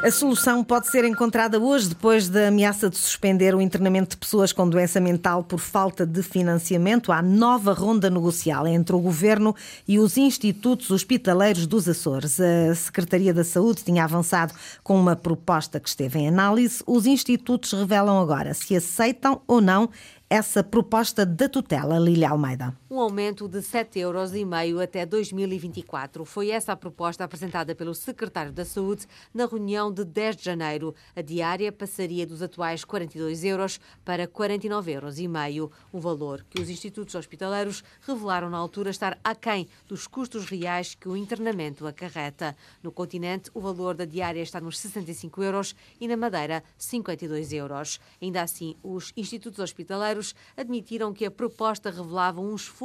[0.03, 4.51] A solução pode ser encontrada hoje, depois da ameaça de suspender o internamento de pessoas
[4.51, 7.13] com doença mental por falta de financiamento.
[7.13, 9.55] Há nova ronda negocial entre o Governo
[9.87, 12.41] e os institutos hospitaleiros dos Açores.
[12.41, 16.83] A Secretaria da Saúde tinha avançado com uma proposta que esteve em análise.
[16.87, 19.91] Os institutos revelam agora se aceitam ou não
[20.31, 22.80] essa proposta da tutela, Lília Almeida.
[22.93, 24.33] Um aumento de 7,5 euros
[24.83, 26.25] até 2024.
[26.25, 30.93] Foi essa a proposta apresentada pelo secretário da Saúde na reunião de 10 de janeiro.
[31.15, 37.15] A diária passaria dos atuais 42 euros para 49,5 euros, um valor que os institutos
[37.15, 42.57] hospitaleiros revelaram na altura estar aquém dos custos reais que o internamento acarreta.
[42.83, 48.01] No continente, o valor da diária está nos 65 euros e na Madeira, 52 euros.
[48.21, 52.80] Ainda assim, os institutos hospitaleiros admitiram que a proposta revelava um esforço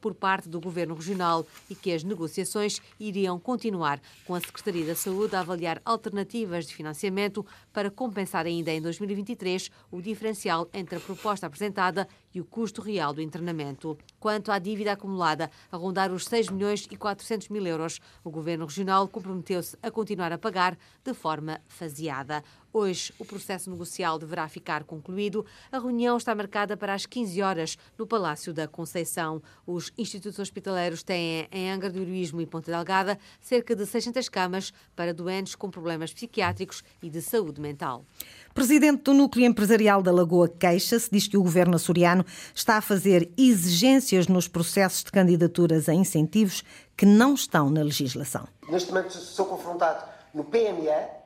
[0.00, 4.94] por parte do Governo Regional e que as negociações iriam continuar, com a Secretaria da
[4.94, 11.00] Saúde a avaliar alternativas de financiamento para compensar ainda em 2023 o diferencial entre a
[11.00, 13.98] proposta apresentada e o custo real do internamento.
[14.18, 18.66] Quanto à dívida acumulada, a rondar os 6 milhões e 400 mil euros, o Governo
[18.66, 22.42] Regional comprometeu-se a continuar a pagar de forma faseada.
[22.74, 25.44] Hoje, o processo negocial deverá ficar concluído.
[25.70, 29.42] A reunião está marcada para as 15 horas no Palácio da Conceição.
[29.66, 34.72] Os institutos hospitaleiros têm em Angra do Heroísmo e Ponta Delgada cerca de 600 camas
[34.96, 38.06] para doentes com problemas psiquiátricos e de saúde mental.
[38.54, 43.30] Presidente do Núcleo Empresarial da Lagoa queixa-se, diz que o governo açoriano está a fazer
[43.36, 46.64] exigências nos processos de candidaturas a incentivos
[46.96, 48.48] que não estão na legislação.
[48.68, 51.21] Neste momento sou confrontado no PME,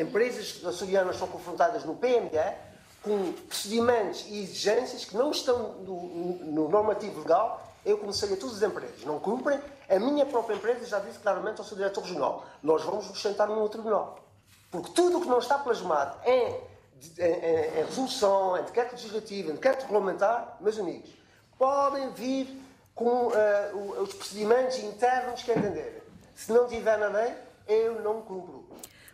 [0.00, 2.54] empresas açorianas são confrontadas no PME
[3.02, 6.02] com procedimentos e exigências que não estão no,
[6.44, 7.64] no normativo legal.
[7.84, 9.60] Eu comecei a todas as empresas, não cumprem.
[9.88, 13.48] A minha própria empresa já disse claramente ao seu diretor regional: nós vamos nos sentar
[13.48, 14.18] num tribunal.
[14.70, 16.54] Porque tudo o que não está plasmado em,
[17.18, 21.10] em, em, em resolução, em decreto legislativo, em decreto regulamentar, meus amigos,
[21.56, 22.62] podem vir
[22.94, 26.02] com uh, os procedimentos internos que entenderem.
[26.34, 27.34] Se não tiver na lei,
[27.66, 28.68] eu não cumpro.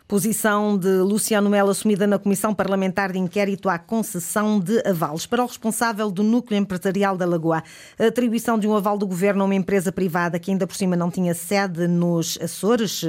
[0.07, 5.25] Posição de Luciano Melo assumida na Comissão Parlamentar de Inquérito à concessão de avales.
[5.25, 7.63] Para o responsável do Núcleo Empresarial da Lagoa,
[7.97, 10.95] a atribuição de um aval do governo a uma empresa privada que ainda por cima
[10.95, 13.03] não tinha sede nos Açores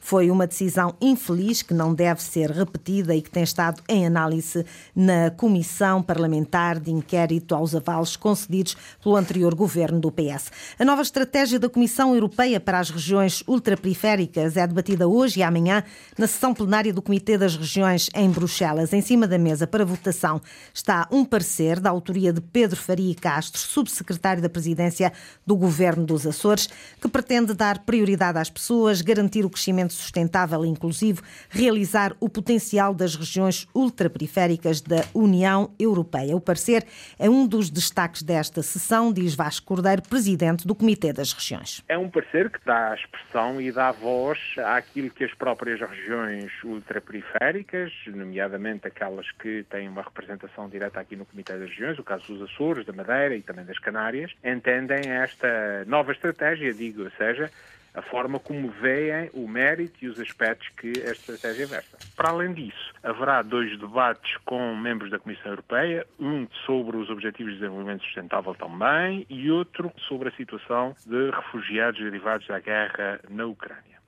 [0.00, 4.66] foi uma decisão infeliz que não deve ser repetida e que tem estado em análise
[4.92, 10.50] na Comissão Parlamentar de Inquérito aos avales concedidos pelo anterior governo do PS.
[10.80, 15.84] A nova estratégia da Comissão Europeia para as regiões ultraperiféricas é debatida hoje e amanhã
[16.18, 18.94] na sessão plenária do Comitê das Regiões em Bruxelas.
[18.94, 20.40] Em cima da mesa para votação
[20.72, 25.12] está um parecer da autoria de Pedro Faria Castro, subsecretário da Presidência
[25.46, 26.66] do Governo dos Açores,
[26.98, 32.94] que pretende dar prioridade às pessoas, garantir o crescimento sustentável e inclusivo, realizar o potencial
[32.94, 36.34] das regiões ultraperiféricas da União Europeia.
[36.34, 36.86] O parecer
[37.18, 41.84] é um dos destaques desta sessão, diz Vasco Cordeiro, presidente do Comitê das Regiões.
[41.86, 46.29] É um parecer que dá expressão e dá voz àquilo que as próprias regiões
[46.64, 52.32] ultraperiféricas, nomeadamente aquelas que têm uma representação direta aqui no Comitê das Regiões, o caso
[52.32, 57.50] dos Açores, da Madeira e também das Canárias, entendem esta nova estratégia, digo, ou seja,
[57.94, 61.98] a forma como veem o mérito e os aspectos que esta estratégia versa.
[62.16, 67.52] Para além disso, haverá dois debates com membros da Comissão Europeia, um sobre os Objetivos
[67.54, 73.46] de Desenvolvimento Sustentável também e outro sobre a situação de refugiados derivados da guerra na
[73.46, 73.99] Ucrânia.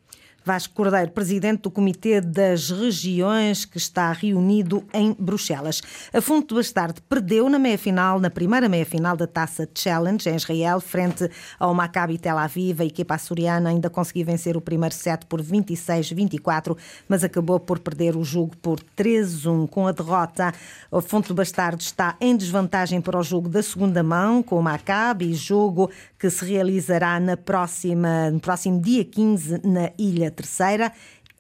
[0.44, 5.81] Vasco Cordeiro, presidente do Comitê das Regiões, que está reunido em Bruxelas.
[6.12, 11.31] A Fonte Bastarde perdeu na meia-final, na primeira meia-final da Taça Challenge em Israel, frente
[11.61, 12.81] ao Maccabi Tel Aviv.
[12.81, 16.76] A equipa açoriana ainda conseguiu vencer o primeiro set por 26-24,
[17.09, 19.68] mas acabou por perder o jogo por 3-1.
[19.68, 20.52] Com a derrota,
[20.90, 25.35] a Fonte Bastarde está em desvantagem para o jogo da segunda mão com o Maccabi,
[25.35, 30.92] jogo que se realizará na próxima, no próximo dia 15 na Ilha Terceira.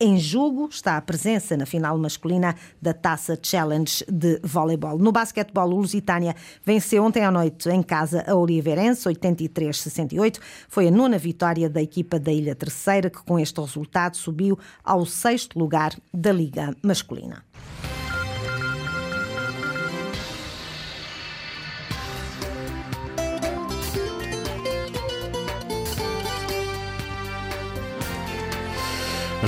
[0.04, 4.98] Em jogo está a presença na final masculina da Taça Challenge de voleibol.
[4.98, 10.40] No basquetebol, o Lusitânia venceu ontem à noite em casa a Oliveirense, 83-68.
[10.68, 15.06] Foi a nona vitória da equipa da Ilha Terceira, que com este resultado subiu ao
[15.06, 17.44] sexto lugar da Liga Masculina.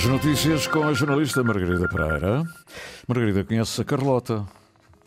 [0.04, 2.44] As notícias com a jornalista Margarida Pereira.
[3.08, 4.44] Margarida, conhece a Carlota?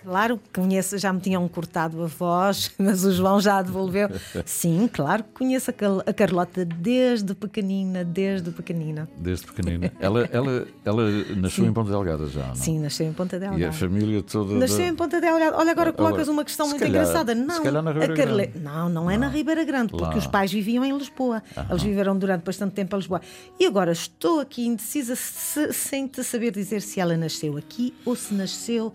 [0.08, 4.08] Claro que conheço, já me tinham cortado a voz, mas o João já a devolveu.
[4.46, 5.70] Sim, claro que conheço
[6.06, 9.10] a, Carlota desde pequenina, desde pequenina.
[9.18, 9.92] Desde pequenina.
[10.00, 11.04] Ela, ela, ela
[11.36, 11.70] nasceu Sim.
[11.72, 12.56] em Ponta Delgada já, não?
[12.56, 13.62] Sim, nasceu em Ponta Delgada.
[13.62, 14.54] E a família toda.
[14.54, 15.58] Nasceu da- em Ponta Delgada.
[15.58, 17.36] Olha, agora colocas uma questão muito calhar- engraçada.
[17.36, 20.16] Não, a Carle- não, não é na Ribeira Grande, porque Lá.
[20.18, 21.44] os pais viviam em Lisboa.
[21.70, 23.20] Eles viveram durante bastante tempo em Lisboa.
[23.60, 28.16] E agora estou aqui indecisa se- sem te saber dizer se ela nasceu aqui ou
[28.16, 28.94] se nasceu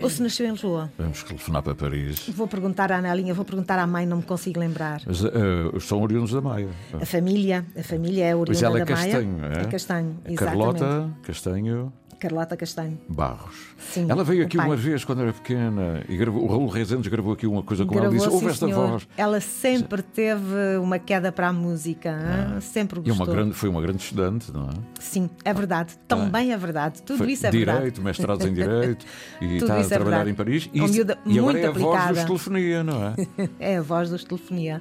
[0.00, 0.90] ou se nasceu em Lisboa.
[0.98, 2.28] Vamos telefonar para Paris.
[2.28, 5.00] Vou perguntar à Anélinha, vou perguntar à mãe, não me consigo lembrar.
[5.06, 5.30] Mas, eh,
[5.80, 6.68] são oriundos da Maia.
[7.00, 9.06] A família, a família é oriunda ela é da Maia.
[9.12, 9.62] castanho, é?
[9.62, 10.36] É castanho, exatamente.
[10.38, 12.98] Carlota Castanho Carlota Castanho.
[13.08, 13.54] Barros.
[13.78, 14.66] Sim, ela veio aqui pai.
[14.66, 17.92] uma vez quando era pequena e gravou, o Raul Rezendes gravou aqui uma coisa com
[17.94, 18.08] ela.
[18.10, 18.88] Gravou, Disse: Ouve esta senhor.
[18.90, 19.08] voz.
[19.16, 22.60] Ela sempre teve uma queda para a música, hã?
[22.60, 23.24] sempre E gostou.
[23.24, 24.72] uma grande, foi uma grande estudante, não é?
[24.98, 25.94] Sim, é verdade.
[26.08, 27.02] Também é verdade.
[27.02, 28.00] Tudo Foi isso é direito, verdade.
[28.00, 29.06] mestrados em Direito
[29.40, 30.27] e Tudo está a é trabalhar.
[30.28, 30.68] Em Paris.
[30.72, 33.14] Isso- miúda e agora é a voz dos telefonia, não é?
[33.58, 34.80] É a voz dos telefonia.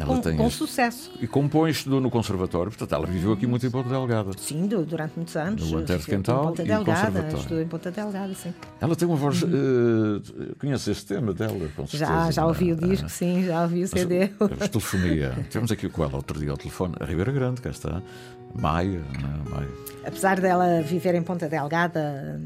[0.00, 1.10] Ela com tem com este- sucesso.
[1.20, 4.30] E compõe, estudou no Conservatório, portanto, ela viveu aqui muito em Ponta Delgada.
[4.38, 5.68] Sim, du- durante muitos anos.
[5.72, 7.00] No Antero de Estudou em Quental Ponta e Delgada.
[7.00, 7.36] Conservatório.
[7.38, 8.54] Estudou em Ponta Delgada, sim.
[8.80, 9.42] Ela tem uma voz.
[9.42, 10.20] Uhum.
[10.40, 12.06] eh, conhece este tema dela, com certeza.
[12.12, 12.44] Já, já é?
[12.44, 14.30] ouvi o disco, sim, já ouvi o CD.
[14.56, 15.32] Mas telefonia.
[15.50, 16.94] Tivemos aqui com ela outro dia ao telefone.
[17.00, 18.00] A Ribeira Grande, cá está.
[18.54, 19.56] Maia, não é?
[19.56, 19.68] Maia.
[20.06, 22.40] Apesar dela viver em Ponta Delgada,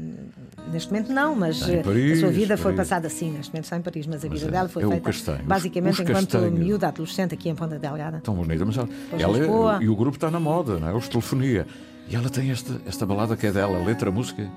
[0.71, 2.89] neste momento não, mas eh, Paris, a sua vida foi Paris.
[2.89, 4.87] passada assim, neste momento está em Paris, mas a Mas vida é- dela foi é
[4.87, 6.59] feita castanho, basicamente os enquanto castanhos.
[6.59, 8.21] miúda adolescente aqui em Ponta Delgada.
[8.23, 9.37] Tão bonita, mas ela, ela
[9.79, 10.93] é- e o grupo está na moda, não é?
[10.93, 11.65] Os telefonia.
[12.09, 14.49] E ela tem esta, esta balada que é dela, letra, música.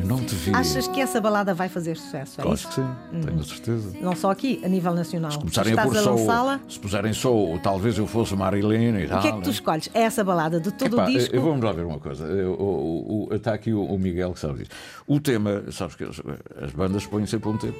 [0.00, 0.54] Eu não te vi.
[0.54, 2.40] Achas que essa balada vai fazer sucesso?
[2.40, 2.68] É Acho isso?
[2.68, 3.20] que sim, Hum.
[3.20, 3.92] tenho a certeza.
[4.00, 5.30] Não só aqui, a nível nacional.
[5.32, 6.10] Se começarem a Estás pôr a só.
[6.14, 6.60] lançá-la?
[6.68, 9.20] Se puserem só, o talvez eu fosse Marilene e O tal.
[9.20, 9.50] que é que tu né?
[9.52, 9.90] escolhes?
[9.94, 11.34] É essa balada de todo Epá, o disco?
[11.34, 12.24] Eu vamos lá ver uma coisa.
[12.24, 14.70] Eu- o- o- Está aqui o, o Miguel que sabe disso.
[15.06, 16.20] O tema, sabes que as,
[16.62, 17.74] as bandas põem sempre um tema.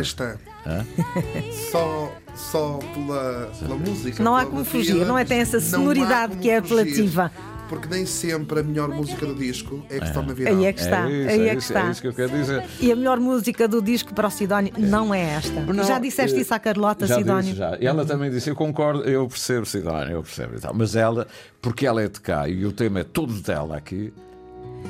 [0.00, 0.36] Está.
[0.66, 0.84] Hã?
[1.70, 4.22] Só, só pela, pela música.
[4.22, 5.24] Não há como batida, fugir, não é?
[5.24, 7.30] Tem essa sonoridade que é apelativa.
[7.68, 10.54] Porque nem sempre a melhor música do disco é que se torna viral.
[10.54, 11.88] Aí é que está, isso, aí é que isso, está.
[11.88, 12.64] É isso que eu quero dizer.
[12.80, 15.60] E a melhor música do disco para o Sidónio não é esta.
[15.60, 17.42] Não, já disseste eh, isso à Carlota, já Sidónio?
[17.42, 17.76] disse, já.
[17.80, 20.72] E ela também disse: Eu concordo, eu percebo, Sidónia, eu percebo e tal.
[20.74, 21.26] Mas ela,
[21.60, 24.12] porque ela é de cá e o tema é todo dela aqui,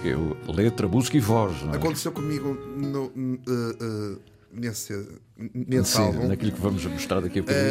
[0.04, 1.62] eu, letra, música e voz.
[1.62, 1.76] Não é?
[1.76, 3.10] Aconteceu comigo no,
[3.48, 5.06] eh, eh, nesse,
[5.54, 6.28] nesse Sim, álbum.
[6.28, 7.64] naquilo que vamos mostrar daqui a bocadinho.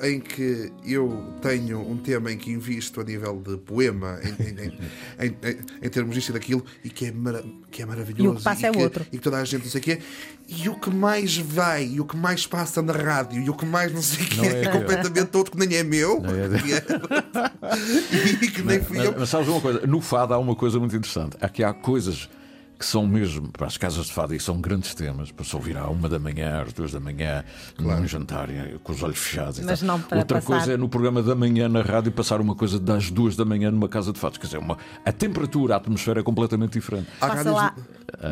[0.00, 4.28] eh, em que eu tenho um tema em que invisto a nível de poema em,
[4.42, 5.36] em, em,
[5.82, 8.42] em- termos disto e daquilo e que é, mara- que é maravilhoso E o que
[8.42, 9.06] passa é que, outro.
[9.12, 9.98] e que toda a gente não sei o quê
[10.48, 13.66] e o que mais vai e o que mais passa na rádio e o que
[13.66, 16.58] mais não sei o quê é é, completamente outro que nem é meu Não é
[16.60, 19.86] que é- e que nem fui mas, eu mas sabes uma coisa?
[19.86, 21.36] No fado há uma coisa muito interessante.
[21.40, 22.28] Aqui há coisas
[22.80, 25.76] que são mesmo para as casas de fado e são grandes temas para se ouvir
[25.76, 27.44] à uma da manhã, às duas da manhã,
[27.78, 29.60] num jantar eh, com os olhos fechados.
[29.60, 30.46] Mas não para Outra passar.
[30.56, 33.70] coisa é no programa da manhã na rádio passar uma coisa das duas da manhã
[33.70, 34.38] numa casa de fados.
[34.38, 37.06] Quer dizer, uma, a temperatura, a atmosfera é completamente diferente.
[37.20, 37.74] Passa lá,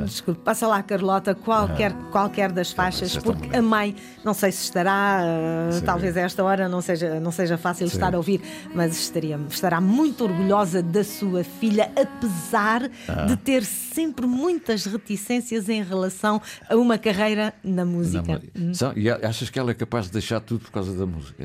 [0.07, 4.65] desculpe, passa lá, Carlota, qualquer, qualquer das faixas, tão porque a mãe, não sei se
[4.65, 5.21] estará,
[5.69, 5.85] uh, Sim.
[5.85, 7.97] talvez a esta hora não seja, não seja fácil Sim.
[7.97, 8.41] estar a ouvir,
[8.75, 13.27] mas estaria, estará muito orgulhosa da sua filha, apesar Ah.
[13.27, 18.41] de ter sempre muitas reticências em relação a uma carreira na música.
[18.55, 21.45] Não, São- e achas que ela é capaz de deixar tudo por causa da música?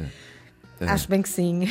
[0.79, 0.86] É.
[0.86, 1.62] Acho bem que sim.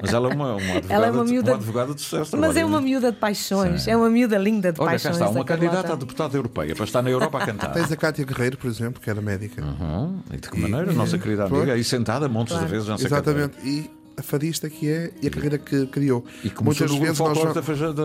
[0.00, 2.36] Mas ela é uma, uma advogada, Ela é uma de- miúda- uma advogada de sucesso.
[2.38, 3.90] Mas é uma miúda de paixões, Sim.
[3.90, 5.16] é uma miúda linda de Olha, cá paixões.
[5.16, 7.72] está, uma candidata a deputada europeia para estar na Europa a cantar.
[7.72, 10.20] tens a Cátia Guerreiro por exemplo que era médica Uhum.
[10.32, 13.56] E de que maneira, nossa querida amiga, aí sentada montes de vezes, não sei exatamente
[13.62, 13.90] e
[14.22, 17.54] fadista que é e a carreira que criou E começou muitas vezes nós folclore va-
[17.54, 18.02] da Fajã da,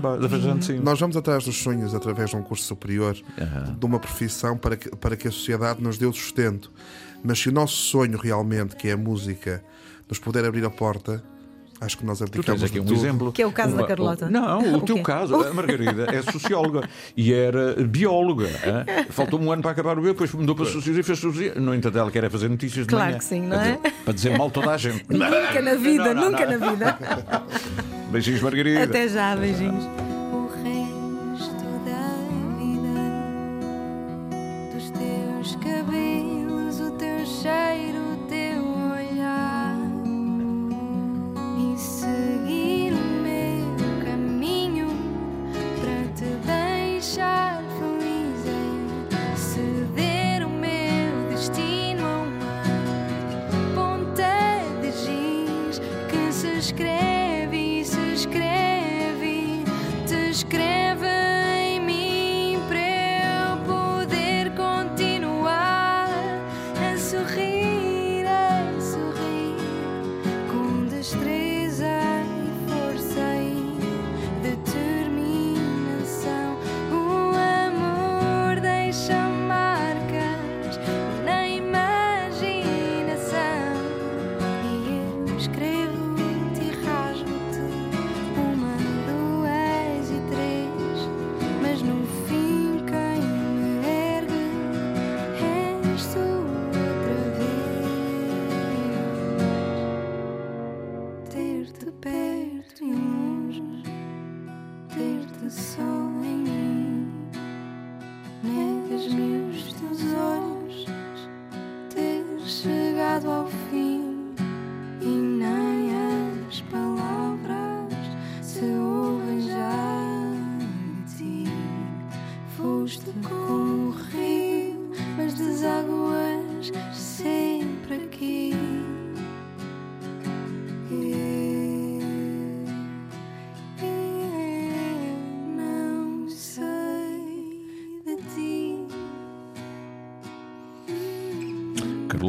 [0.00, 0.82] Ba- da de Cima.
[0.82, 3.76] Nós vamos atrás dos sonhos através de um curso superior, Aham.
[3.78, 6.70] de uma profissão para que, para que a sociedade nos dê o sustento.
[7.22, 9.64] Mas se o nosso sonho realmente, que é a música,
[10.08, 11.22] nos puder abrir a porta,
[11.84, 12.96] acho que nós Tu tens aqui um tudo.
[12.98, 13.32] exemplo.
[13.32, 14.28] Que é o caso Uma- da Carlota.
[14.30, 15.02] Não, o, O teu quê?
[15.02, 15.34] caso.
[15.36, 18.48] A Margarida é socióloga e era bióloga.
[19.10, 21.54] Faltou-me um ano para acabar o meu, depois mudou para sociologia e fez sociologia.
[21.56, 23.18] No entanto, ela quer é fazer notícias de Claro manhã.
[23.18, 23.76] que sim, não Para é?
[23.76, 25.04] dizer- Para dizer mal toda a gente.
[25.08, 26.58] Nunca na vida, Não, não, nunca não.
[26.58, 26.98] na vida.
[28.10, 28.82] Beijinhos, Margarida.
[28.84, 29.84] Até já, beijinhos.
[29.84, 30.48] o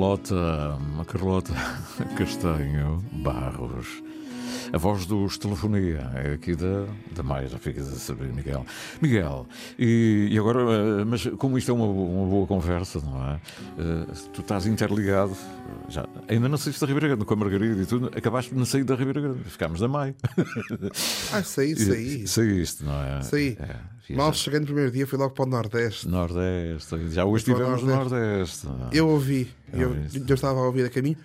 [0.05, 0.77] Carlota,
[1.07, 1.53] Carlota
[2.15, 4.03] Castanho Barros.
[4.71, 6.85] A voz dos Telefonia é aqui da,
[7.15, 8.63] da Maia, já ficas a saber, Miguel.
[9.01, 9.47] Miguel,
[9.79, 13.39] e, e agora, eh, mas como isto é uma, uma boa conversa, não é?
[13.79, 15.35] Eh, tu estás interligado,
[16.27, 18.83] ainda não saíste da Ribeira Grande com a Margarida e tudo, acabaste de não sair
[18.83, 20.15] da Ribeira Grande, ficámos da Maia.
[21.31, 22.27] Ah, saí, saí.
[22.27, 23.21] Saíste, não é?
[23.21, 23.57] Saí.
[23.59, 26.07] É, Mal cheguei no primeiro dia, fui logo para o Nordeste.
[26.07, 28.67] Nordeste, já hoje estivemos no Nordeste.
[28.67, 28.99] é?
[28.99, 30.23] Eu ouvi, eu, ouviste.
[30.27, 31.17] eu estava a ouvir a caminho,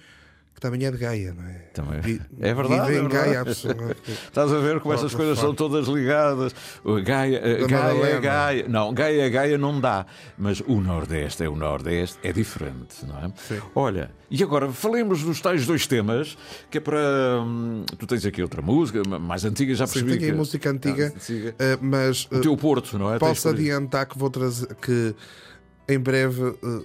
[0.60, 1.54] que também é de Gaia, não é?
[1.72, 2.00] Também.
[2.00, 2.90] Vi- É verdade.
[2.92, 3.08] Vive é em.
[3.08, 3.44] Gaia.
[3.48, 6.54] Estás a ver como estas Outra coisas são todas ligadas.
[7.04, 8.20] Gaia, eh, Gaia, Madalena.
[8.20, 8.68] Gaia.
[8.68, 10.04] Não, Gaia, Gaia não dá.
[10.36, 13.32] Mas o Nordeste é o Nordeste, é diferente, não é?
[13.74, 16.36] Olha, e agora falemos dos tais dois temas,
[16.70, 16.98] que é para.
[17.42, 20.12] hum, tu tens aqui outra música, ma- mais antiga, já Sim, percebi.
[20.18, 21.54] tenho aí que- música antiga, Ah, antiga.
[21.58, 23.18] eh, mas O eh, teu Porto, não é?
[23.18, 25.14] Posso adiantar que vou trazer que
[25.88, 26.80] em breve eh,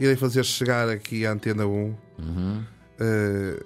[0.00, 2.64] irei fazer chegar aqui à Antena 1 Uhum.
[3.00, 3.62] eh,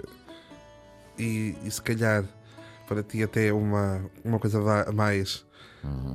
[1.19, 2.25] e, e se calhar
[2.89, 4.61] para ti até uma, uma coisa
[4.93, 5.45] mais,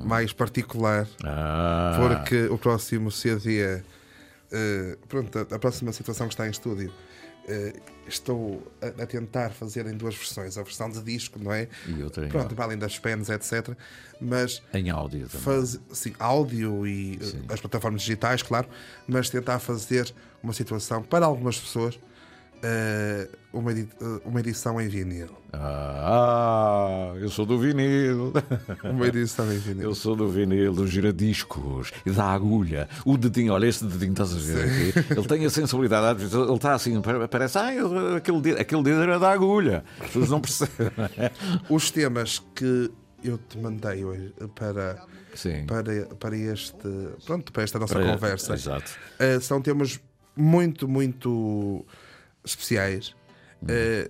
[0.03, 1.29] mais particular, Uhum.
[1.29, 1.97] Ah.
[1.99, 3.81] porque o próximo CD,
[4.51, 6.91] eh, pronto, a, a próxima situação que está em estúdio.
[7.47, 7.73] eh,
[8.07, 11.67] estou a, a tentar fazer em duas versões, a versão de disco, não é?
[11.87, 12.63] E outra em Pronto, áudio.
[12.63, 13.69] além das pens, etc.
[14.19, 15.41] Mas Em áudio também.
[15.45, 18.67] faz, sim, áudio e eh, as plataformas digitais, claro,
[19.07, 20.11] mas tentar fazer
[20.43, 21.99] uma situação para algumas pessoas
[23.53, 25.29] uma, edi- eh, uma edição em vinil.
[25.53, 28.33] Ah, eu sou do vinil.
[28.83, 29.83] Uma edição em vinil.
[29.83, 32.87] Eu sou do vinil, dos giradiscos e da agulha.
[33.05, 35.13] O dedinho, olha este dedinho, estás a ver aqui?
[35.17, 38.59] Ele tem a sensibilidade, às vezes ele está assim, pa- parece, ah, eu- aquele dedo,
[38.59, 39.83] aquele dedo era da agulha.
[39.99, 40.91] As pessoas não percebem.
[41.69, 42.91] Os temas que
[43.23, 45.01] eu te mandei hoje para,
[45.33, 45.65] Sim.
[45.65, 46.75] para, para este
[47.25, 48.91] pronto, para esta nossa Para- conversa exato.
[49.19, 49.99] eh, são temas
[50.35, 51.85] muito, muito
[52.45, 53.15] especiais
[53.67, 54.09] eh,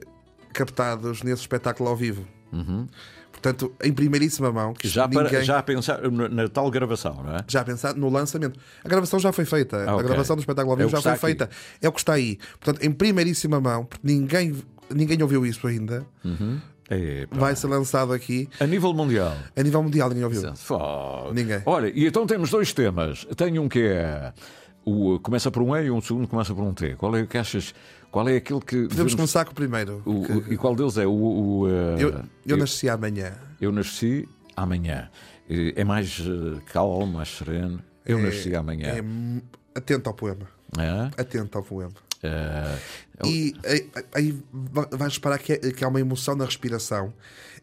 [0.54, 2.26] captados nesse espetáculo ao vivo.
[2.52, 2.88] Uhum.
[3.32, 5.44] Portanto, em primeiríssima mão, que Já, para, ninguém...
[5.44, 7.40] já a pensar na, na tal gravação, não é?
[7.48, 8.60] Já pensado no lançamento.
[8.84, 9.78] A gravação já foi feita.
[9.88, 11.40] Ah, A gravação do espetáculo ao É vivo que já foi aqui.
[11.46, 11.50] feita.
[11.82, 12.40] É o que está aí.
[12.60, 14.56] Portanto, em primeiríssima mão, porque ninguém,
[14.90, 16.60] ninguém ouviu isso ainda, Uhum.
[16.90, 17.38] Epá.
[17.38, 18.48] vai ser lançado aqui.
[18.60, 19.36] A nível mundial.
[19.56, 20.42] A nível mundial, ninguém ouviu.
[21.34, 21.62] Ninguém.
[21.66, 23.26] Olha, e então temos dois temas.
[23.36, 24.34] Tenho um que é.
[24.86, 26.96] O, começa por um E e um segundo começa por um T.
[26.96, 27.74] Qual é o que achas?
[28.12, 28.88] Qual é aquele que.
[28.88, 30.02] Podemos começar com o primeiro.
[30.06, 31.08] O, e qual deles é?
[31.08, 33.34] O, o, eh, Eu, eu nasci amanhã.
[33.60, 35.10] eu nasci amanhã.
[35.50, 37.82] É mais eh, calmo, mais sereno.
[38.06, 38.88] Eu É- nasci amanhã.
[38.90, 39.04] é
[39.78, 40.48] atento ao poema.
[40.78, 41.22] É?
[41.22, 41.94] Atento ao poema.
[42.22, 42.78] Eh,
[43.26, 47.12] E aí, aí va- vais reparar que, é- que há uma emoção na respiração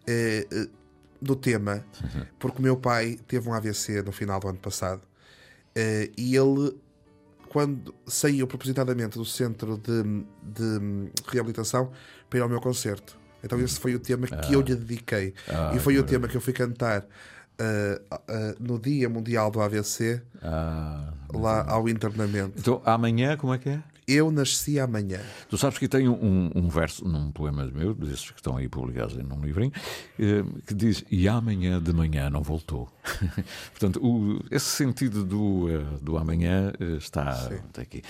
[0.07, 0.67] eh, eh,
[1.21, 2.23] do tema, Uhum.
[2.41, 5.01] porque o meu pai teve um AVC no final do ano passado
[5.75, 6.75] eh, e ele,
[7.53, 10.03] quando saiu propositadamente do centro de,
[10.43, 11.93] de reabilitação
[12.31, 13.19] para ir ao meu concerto.
[13.45, 15.35] Então, esse foi o tema que eu lhe dediquei.
[15.47, 17.05] Ah, e foi que o tema que eu fui cantar
[17.59, 22.55] eh, eh, no Dia Mundial do AVC, ah, lá ao internamento.
[22.59, 23.83] então, amanhã, como é que é?
[24.13, 25.21] Eu nasci amanhã.
[25.49, 29.17] Tu sabes que tem um, um verso num poema meu, desses que estão aí publicados
[29.17, 29.73] num livrinho,
[30.19, 32.89] eh, que diz: E amanhã de manhã não voltou.
[33.73, 38.03] Portanto, o- esse sentido do, eh, do amanhã eh, está, está aqui.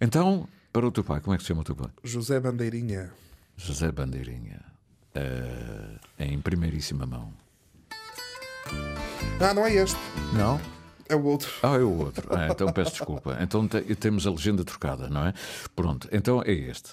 [0.00, 1.88] Então, para o teu pai, como é que se chama o teu pai?
[2.02, 3.10] José Bandeirinha.
[3.56, 4.60] José Bandeirinha.
[5.14, 7.32] Eh, em primeiríssima mão.
[9.40, 9.96] Não, não é este.
[10.36, 10.60] Não?
[11.14, 11.50] É o outro.
[11.62, 12.26] Ah, é o outro.
[12.30, 13.38] Ah, então peço desculpa.
[13.40, 15.32] Então te- temos a legenda trocada, não é?
[15.76, 16.90] Pronto, então é este.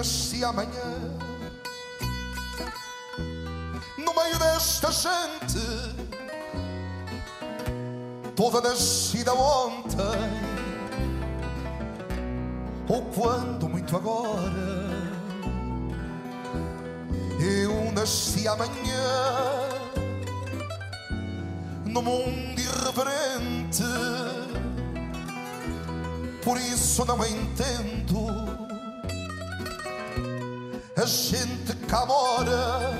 [0.00, 1.18] Nasci amanhã
[3.98, 5.60] no meio desta gente,
[8.34, 10.00] toda nascida ontem,
[12.88, 14.88] ou quando muito agora.
[17.38, 18.70] Eu nasci amanhã
[21.84, 23.84] no mundo irreverente,
[26.42, 28.29] por isso não entendo
[31.10, 32.92] gente cá mora.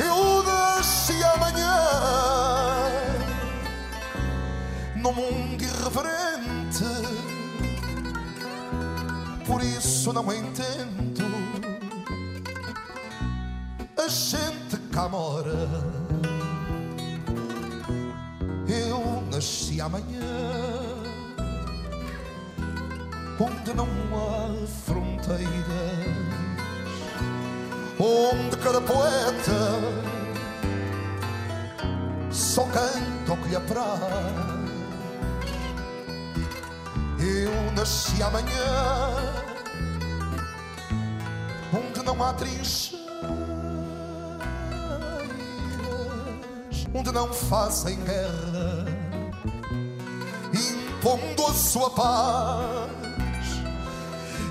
[0.00, 1.74] Eu nasci amanhã
[4.96, 6.84] no mundo irreverente,
[9.46, 11.24] por isso não entendo.
[13.96, 15.68] A gente cá mora.
[18.66, 20.18] Eu nasci amanhã
[23.40, 24.27] onde não há
[28.68, 29.80] onde cada poeta
[32.30, 33.86] só canta o que lhe apraz.
[37.18, 39.16] Eu nasci amanhã,
[41.72, 42.98] onde não há trincheiras,
[46.94, 48.84] onde não fazem guerra,
[50.52, 52.88] impondo a sua paz.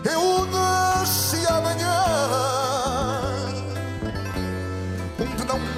[0.04, 2.67] Eu nasci amanhã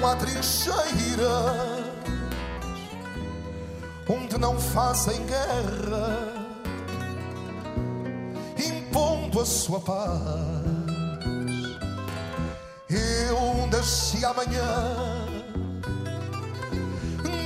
[0.06, 1.84] há trincheiras,
[4.08, 6.34] onde não fazem guerra,
[8.58, 10.20] impondo a sua paz.
[12.88, 15.26] Eu nasci amanhã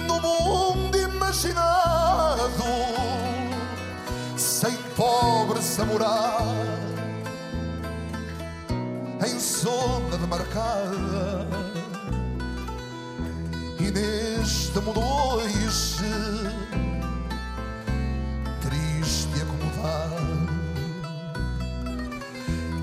[0.07, 2.64] no mundo imaginado
[4.36, 6.40] sem pobres a morar
[9.26, 11.63] em zona demarcada
[13.95, 16.05] neste mundo hoje
[18.61, 20.49] triste e acomodado.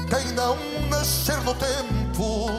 [0.10, 0.58] Quem não
[0.90, 2.50] nascer no tempo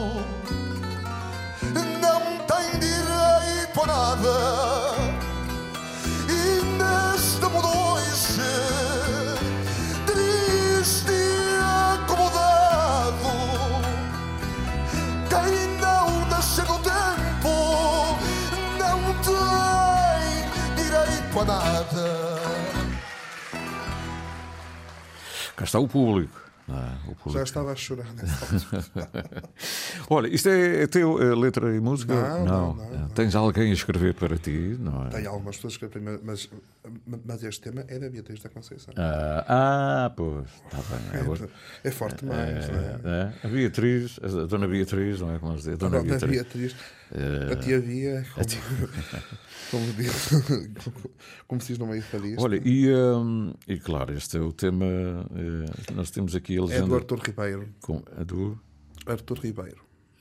[1.99, 4.37] não tem direito a nada.
[6.29, 7.82] E neste mundo
[21.45, 22.23] nada
[25.55, 26.41] Cá está o público.
[27.15, 27.31] público.
[27.31, 29.43] Já estava a chorar nessa altura.
[30.09, 32.13] Olha, isto é, é teu eh, letra e música?
[32.13, 33.07] Não, não, não, não.
[33.09, 35.09] Tens alguém a escrever para ti, não é?
[35.09, 36.49] Tem algumas pessoas que primeiro, mas,
[37.25, 38.93] mas este tema é da Beatriz da Conceição.
[38.97, 39.45] Ah,
[40.05, 41.21] ah, pois, está bem.
[41.21, 41.49] Agora-
[41.83, 42.79] É forte demais, não
[43.11, 43.33] é?
[43.43, 43.47] é?
[43.47, 45.73] A Beatriz, a Dona Beatriz, não é como se diz?
[45.73, 46.31] A Dona Dona Beatriz.
[46.31, 46.75] Beatriz,
[47.51, 48.61] a tia Bia, a tia-
[49.71, 50.29] como, como, diz,
[51.47, 52.03] como se diz no meio.
[52.39, 54.85] Olha, e, hum, e claro, este é o tema.
[54.85, 56.87] eh, nós temos aqui a É legenda.
[56.87, 57.69] do Artur Ribeiro.
[57.81, 58.59] Com, é do.
[59.05, 59.77] Artur Ribeiro.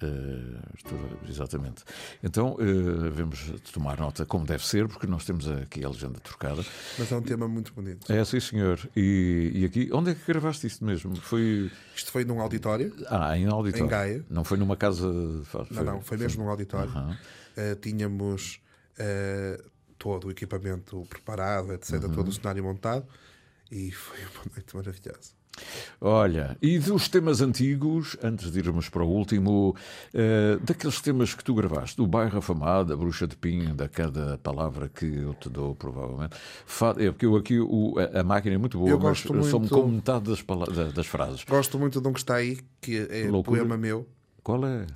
[0.06, 0.98] Artur,
[1.28, 1.82] exatamente.
[2.22, 6.64] Então, eh, devemos tomar nota como deve ser, porque nós temos aqui a legenda trocada.
[6.98, 8.10] Mas é um tema muito bonito.
[8.12, 8.78] É, sim, senhor.
[8.96, 11.14] E, e aqui, onde é que gravaste isto mesmo?
[11.16, 11.70] Foi.
[11.94, 12.94] Isto foi num auditório.
[13.08, 13.86] Ah, em auditório.
[13.86, 14.24] Em Gaia.
[14.30, 15.06] Não foi numa casa.
[15.44, 16.90] Foi, Não, não, foi mesmo num auditório.
[16.90, 17.18] Aham.
[17.56, 18.60] Eh, tínhamos
[19.98, 22.12] todo o equipamento preparado, etc., Uhum.
[22.12, 23.06] todo o cenário montado
[23.70, 25.41] e foi uma noite maravilhosa.
[26.00, 29.76] Olha, e dos temas antigos, antes de irmos para o último,
[30.12, 34.38] eh, daqueles temas que tu gravaste, do bairro afamado, da bruxa de pinho, da cada
[34.38, 36.36] palavra que eu te dou, provavelmente.
[36.98, 39.58] É porque eu aqui o- a, a máquina é muito boa, Eu mas gosto só
[39.58, 41.44] me como metade das, das frases.
[41.44, 43.60] Gosto muito de um que está aí, que é Loucura.
[43.60, 44.08] poema meu.
[44.42, 44.86] Qual é?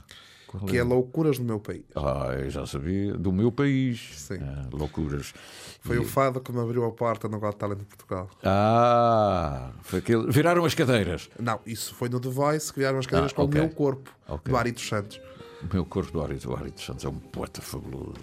[0.67, 1.85] Que é Loucuras do Meu País.
[1.95, 3.13] Ah, eu já sabia.
[3.15, 4.11] Do meu país.
[4.17, 4.39] Sim.
[4.73, 5.35] loucuras.
[5.81, 8.29] Foi E- o fado que me abriu a porta no Got Talent de Portugal.
[8.43, 10.31] Ah, foi aquele...
[10.31, 11.29] viraram as cadeiras.
[11.39, 13.61] Não, isso foi no The Voice que vieram as cadeiras Ah, com ok.
[13.61, 14.51] o meu corpo, Ok.
[14.53, 15.21] do Ari dos Santos.
[15.63, 18.15] O meu corpo do Ari, do Ari dos Santos é um poeta fabuloso.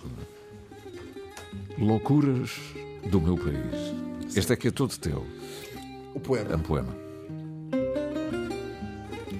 [1.77, 2.51] Loucuras
[3.09, 4.35] do meu país.
[4.35, 5.25] Este aqui é todo teu.
[6.13, 6.51] O poema.
[6.53, 6.95] É um poema.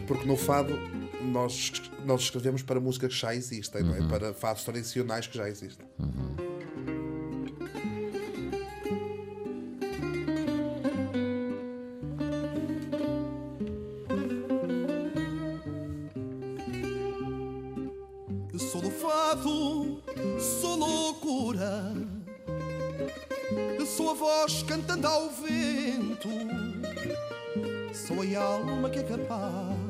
[0.08, 0.74] Porque no fado
[1.24, 1.72] nós,
[2.06, 4.00] nós escrevemos para músicas que já existem, não é?
[4.00, 4.08] Uhum.
[4.08, 5.86] para fados tradicionais que já existem.
[18.72, 20.02] Sou do fado,
[20.40, 21.94] sou loucura.
[23.86, 26.30] Sou a voz cantando ao vento.
[27.94, 29.83] Sou a alma que é capaz.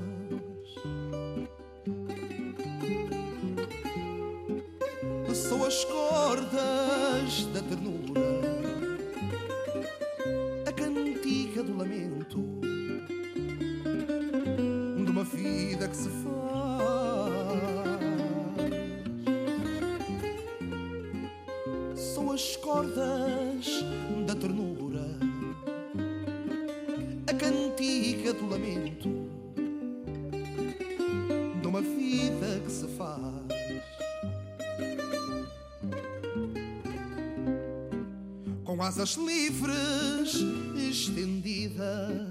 [39.53, 40.43] Livres
[40.75, 42.27] estendidas,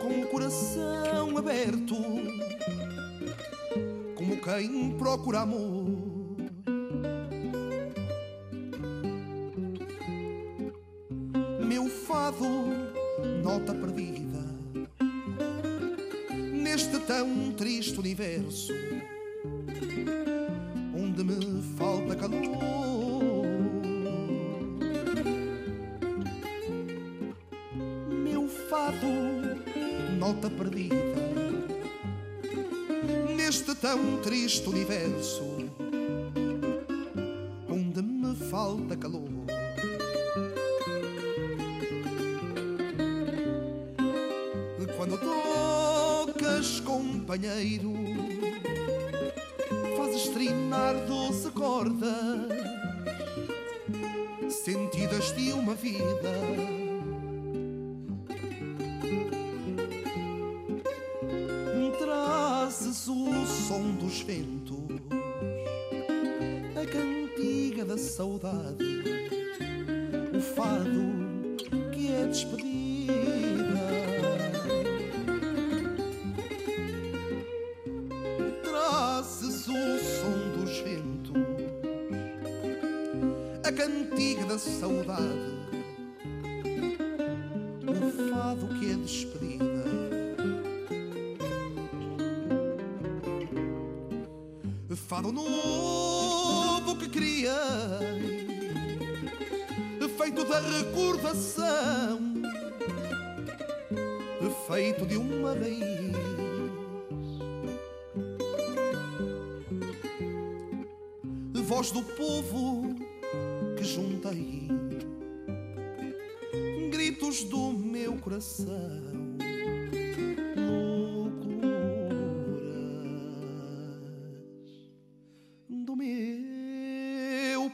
[0.00, 1.96] com o coração aberto,
[4.14, 5.69] como quem procura amor.
[34.00, 35.42] Tão triste universo,
[37.68, 39.28] onde me falta calor.
[44.96, 47.94] Quando tocas, companheiro,
[49.96, 52.50] fazes trinar doce cordas,
[54.50, 56.89] sentidas de uma vida.
[64.10, 64.76] Dos ventos,
[66.74, 68.84] a cantiga da saudade,
[70.36, 71.12] o fado
[71.92, 73.14] que é despedida.
[78.64, 81.44] Trazes o som dos ventos,
[83.62, 85.39] a cantiga da saudade,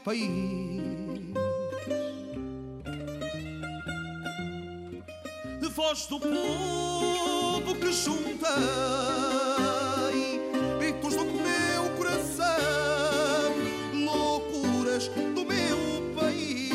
[0.07, 0.31] país.
[5.75, 8.47] Voz do povo que juntei,
[10.79, 13.53] gritos do meu coração,
[13.93, 15.77] loucuras do meu
[16.15, 16.71] país.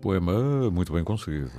[0.00, 1.50] Poema muito bem conseguido.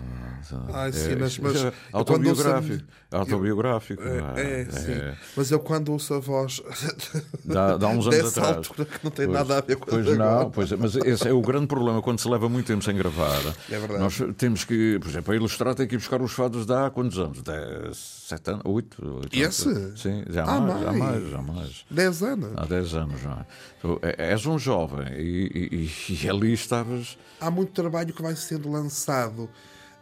[0.74, 2.84] Ai, sim, É, mas, mas é autobiográfico.
[3.12, 4.02] autobiográfico.
[4.02, 5.18] eu- ah, é, é, sim.
[5.36, 6.62] Mas eu quando ouço a voz
[7.44, 8.58] Dá, dá uns anos atrás.
[8.58, 10.44] altura que não tem Pois, nada a ver com Pois agora.
[10.44, 12.96] não, pois, é, mas esse é o grande problema quando se leva muito tempo sem
[12.96, 13.40] gravar.
[13.70, 14.00] É verdade.
[14.00, 16.90] Nós temos que, por exemplo, a ilustrar tem que ir buscar os fados de há
[16.90, 17.42] quantos anos?
[17.42, 17.98] Dez,
[18.28, 18.62] sete anos?
[18.66, 19.04] Oito?
[19.22, 19.68] oito Esse?
[19.70, 20.02] anos?
[20.02, 21.00] Sim, já Há mais, já mais.
[21.00, 21.86] mais, já mais.
[21.90, 22.52] 10 anos.
[22.56, 23.46] Há 10 anos já.
[23.82, 27.18] Tu é- és um jovem e, e- e ali estavas.
[27.40, 28.95] Há muito trabalho que vai sendo lançado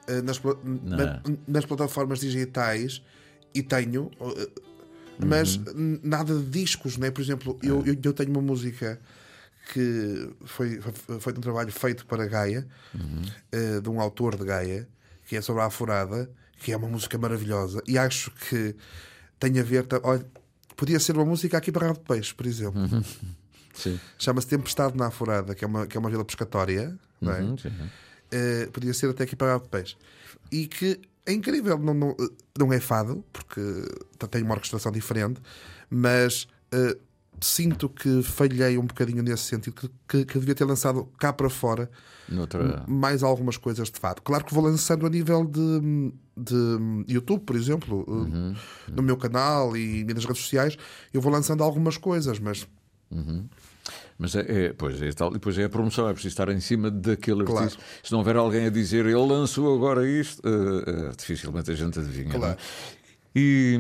[0.08, 3.02] eh, nas, pla- na- nas plataformas digitais
[3.54, 4.50] e tenho, eh,
[5.20, 7.12] mas n- nada de discos, né?
[7.12, 9.00] Por exemplo, eu, eu, eu tenho uma música
[9.74, 10.80] que foi,
[11.20, 12.68] foi um trabalho feito para Gaia,
[13.52, 14.88] eh, de um autor de Gaia,
[15.26, 16.30] que é sobre a Afurada,
[16.60, 18.76] que é uma música maravilhosa, e acho que
[19.40, 19.86] tem a ver.
[20.04, 20.26] Olha,
[20.76, 22.82] podia ser uma música aqui para Rabo de Peixe, por exemplo.
[23.74, 24.00] Sim.
[24.20, 26.98] Chama-se Tempestade na Afurada, que é uma, que é uma vila pescatória.
[27.22, 27.42] não é?
[28.34, 28.40] Uhum.
[28.64, 29.96] Eh, podia ser até aqui para de Peixe.
[30.52, 33.62] E que é incrível, não, não, eh, não é fado, porque
[34.20, 35.40] t- tem uma orquestração diferente,
[35.90, 36.98] mas eh,
[37.42, 41.50] sinto que falhei um bocadinho nesse sentido, que, que, que devia ter lançado cá para
[41.50, 41.90] fora
[42.30, 44.22] Noutra- mais algumas coisas de fado.
[44.22, 48.06] Claro que vou lançando a nível de, de YouTube, por exemplo,
[48.88, 50.78] eh, no meu canal e nas redes sociais,
[51.14, 52.68] eu vou lançando algumas coisas, mas
[53.12, 53.48] Uhum.
[54.18, 56.60] Mas é, é, pois é tal, e depois é a promoção, é preciso estar em
[56.60, 57.64] cima daquele Claro.
[57.66, 57.84] artista.
[58.04, 62.00] Se não houver alguém a dizer ele lançou agora isto, eh, eh, dificilmente a gente
[62.00, 62.30] adivinha.
[62.30, 62.40] não é?
[62.40, 62.58] Claro.
[63.36, 63.80] E,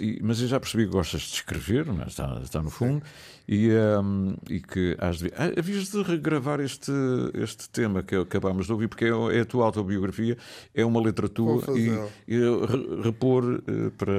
[0.00, 3.02] e- mas eu já percebi que gostas de escrever, mas está, está no fundo,
[3.46, 6.90] e, ehm, e que has de, ah, havias de regravar este,
[7.34, 10.38] este tema que acabámos de ouvir, porque é, é a tua autobiografia,
[10.74, 11.90] é uma letra tua, e,
[12.26, 14.12] e re- repor eh, para,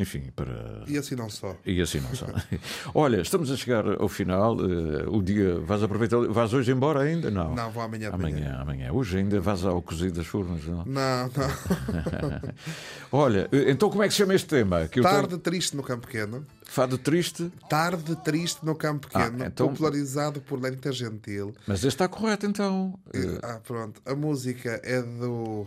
[0.00, 0.82] enfim, para.
[0.88, 1.56] e assim não só.
[1.64, 2.26] E assim não só.
[2.92, 4.56] Olha, estamos a chegar ao final.
[4.60, 5.60] eh, o dia.
[5.60, 6.18] Vais aproveitar.
[6.26, 7.30] Vais hoje embora ainda?
[7.30, 7.54] Não.
[7.54, 8.58] Não, vou amanhã Amanhã, manhã.
[8.60, 8.92] amanhã.
[8.92, 10.84] Hoje ainda vais ao cozido das furnas, não?
[10.84, 11.30] Não, não.
[13.12, 14.86] Olha, eh, então como é que se chama este tema?
[14.88, 16.46] Que Tarde tenho- triste no Campo Pequeno.
[16.64, 21.54] Fado triste, Tarde triste no Campo Pequeno, Ah, então- popularizado por Lenita Gentil.
[21.66, 22.98] mas este está correto então.
[23.12, 24.00] Eh, Ah, pronto.
[24.06, 25.66] A música é do.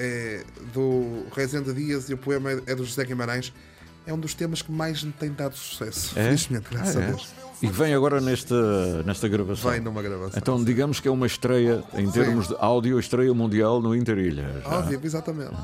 [0.00, 3.52] É do Rezende Dias e o poema é do José Guimarães.
[4.06, 6.18] É um dos temas que mais me tem dado sucesso.
[6.18, 6.24] É?
[6.24, 7.06] Felizmente, graças Ah, a é?
[7.08, 7.28] Deus.
[7.60, 9.72] E vem agora nesta, nesta gravação.
[9.72, 10.38] Vem numa gravação.
[10.38, 12.12] Então digamos que é uma estreia, em Sim.
[12.12, 14.62] termos de áudio, estreia mundial no Interilhas.
[14.62, 14.68] já.
[14.78, 15.56] Óbvio, exatamente.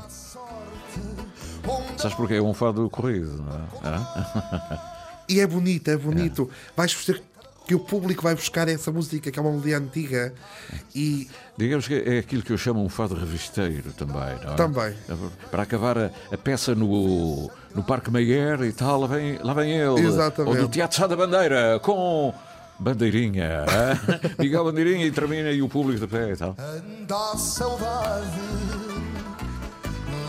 [1.97, 3.61] Sabes porque é um fado corrido, não é?
[3.83, 4.91] Ah?
[5.27, 6.47] E é bonito, é bonito.
[6.77, 7.23] Vais perceber
[7.65, 10.33] que o público vai buscar essa música, que é uma melodia antiga.
[10.93, 14.55] E Digamos que é aquilo que eu chamo um fado revisteiro também, não é?
[14.55, 14.93] Também.
[15.49, 19.71] Para acabar a, a peça no, no Parque Meyer e tal, lá vem, lá vem
[19.71, 20.01] ele.
[20.01, 20.57] Exatamente.
[20.57, 22.33] Ou do Teatro Sá da Bandeira, com
[22.77, 23.65] Bandeirinha.
[24.37, 26.55] Miguel Bandeirinha e termina e o público de pé e tal.
[26.59, 28.94] Anda a saudade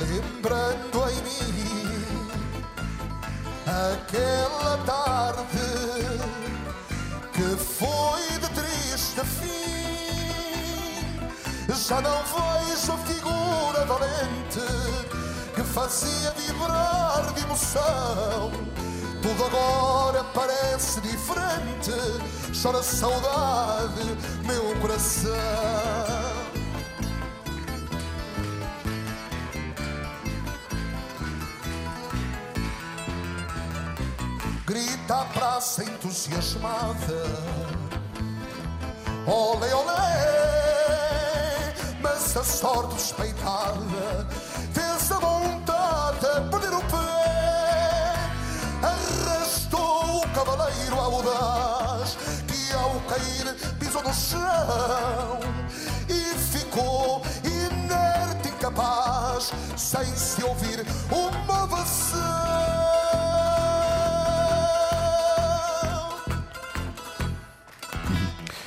[0.08, 1.46] lembrando em mim
[3.66, 5.66] aquela tarde
[7.32, 9.66] que foi de triste fim.
[11.86, 14.60] Já não vejo a figura valente
[15.54, 18.50] que fazia vibrar de emoção.
[19.22, 21.92] Tudo agora parece diferente.
[22.60, 26.25] Chora saudade, meu coração.
[35.66, 37.24] Praça entusiasmada.
[39.26, 44.28] Olé, olé, mas a sorte despeitada
[44.72, 48.14] fez a vontade a perder o pé.
[48.80, 55.40] Arrastou o cavaleiro audaz que ao cair pisou no chão
[56.08, 62.85] e ficou inerte, incapaz, sem se ouvir uma ovação.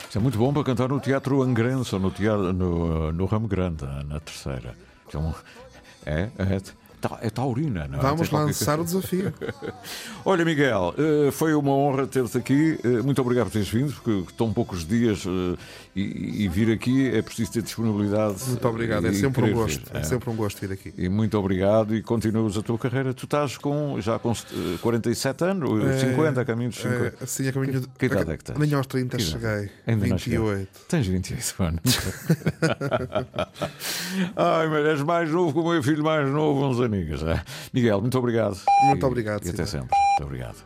[0.09, 3.47] Isso é muito bom para cantar no Teatro Angrense ou no, teatro, no, no Ramo
[3.47, 4.75] Grande, na terceira.
[5.07, 5.33] Então,
[6.05, 6.59] é, é,
[6.99, 8.01] ta- é taurina, não é?
[8.01, 8.97] Vamos lançar coisa.
[8.97, 9.33] o desafio.
[10.25, 12.79] Olha, Miguel, eh, foi uma honra ter-te aqui.
[12.83, 15.57] Eh, Muito obrigado por teres vindo, porque tão poucos dias eh,
[15.99, 18.35] e, e vir aqui é preciso ter disponibilidade.
[18.47, 19.79] Muito obrigado, é sempre um gosto.
[19.91, 20.93] vir, É sempre um gosto vir aqui.
[20.97, 23.13] E muito obrigado e continuas a tua carreira.
[23.13, 27.15] Tu estás com, já com eh, 47 anos, ou É, 50, a caminho dos 50.
[27.21, 28.57] é, sim, a caminho de- Que idade é que tens?
[28.59, 29.69] Nem aos 30 Que cheguei.
[29.87, 30.19] Ainda não 28.
[30.19, 30.67] chegaste.
[30.87, 31.81] Tens 28 anos.
[34.35, 37.23] Ai, mas és mais novo que o meu filho mais novo, uns amigos.
[37.23, 37.41] é?
[37.73, 38.57] Miguel, muito obrigado.
[38.85, 39.89] Muito E- obrigado, E até sempre.
[40.19, 40.65] Muito obrigado.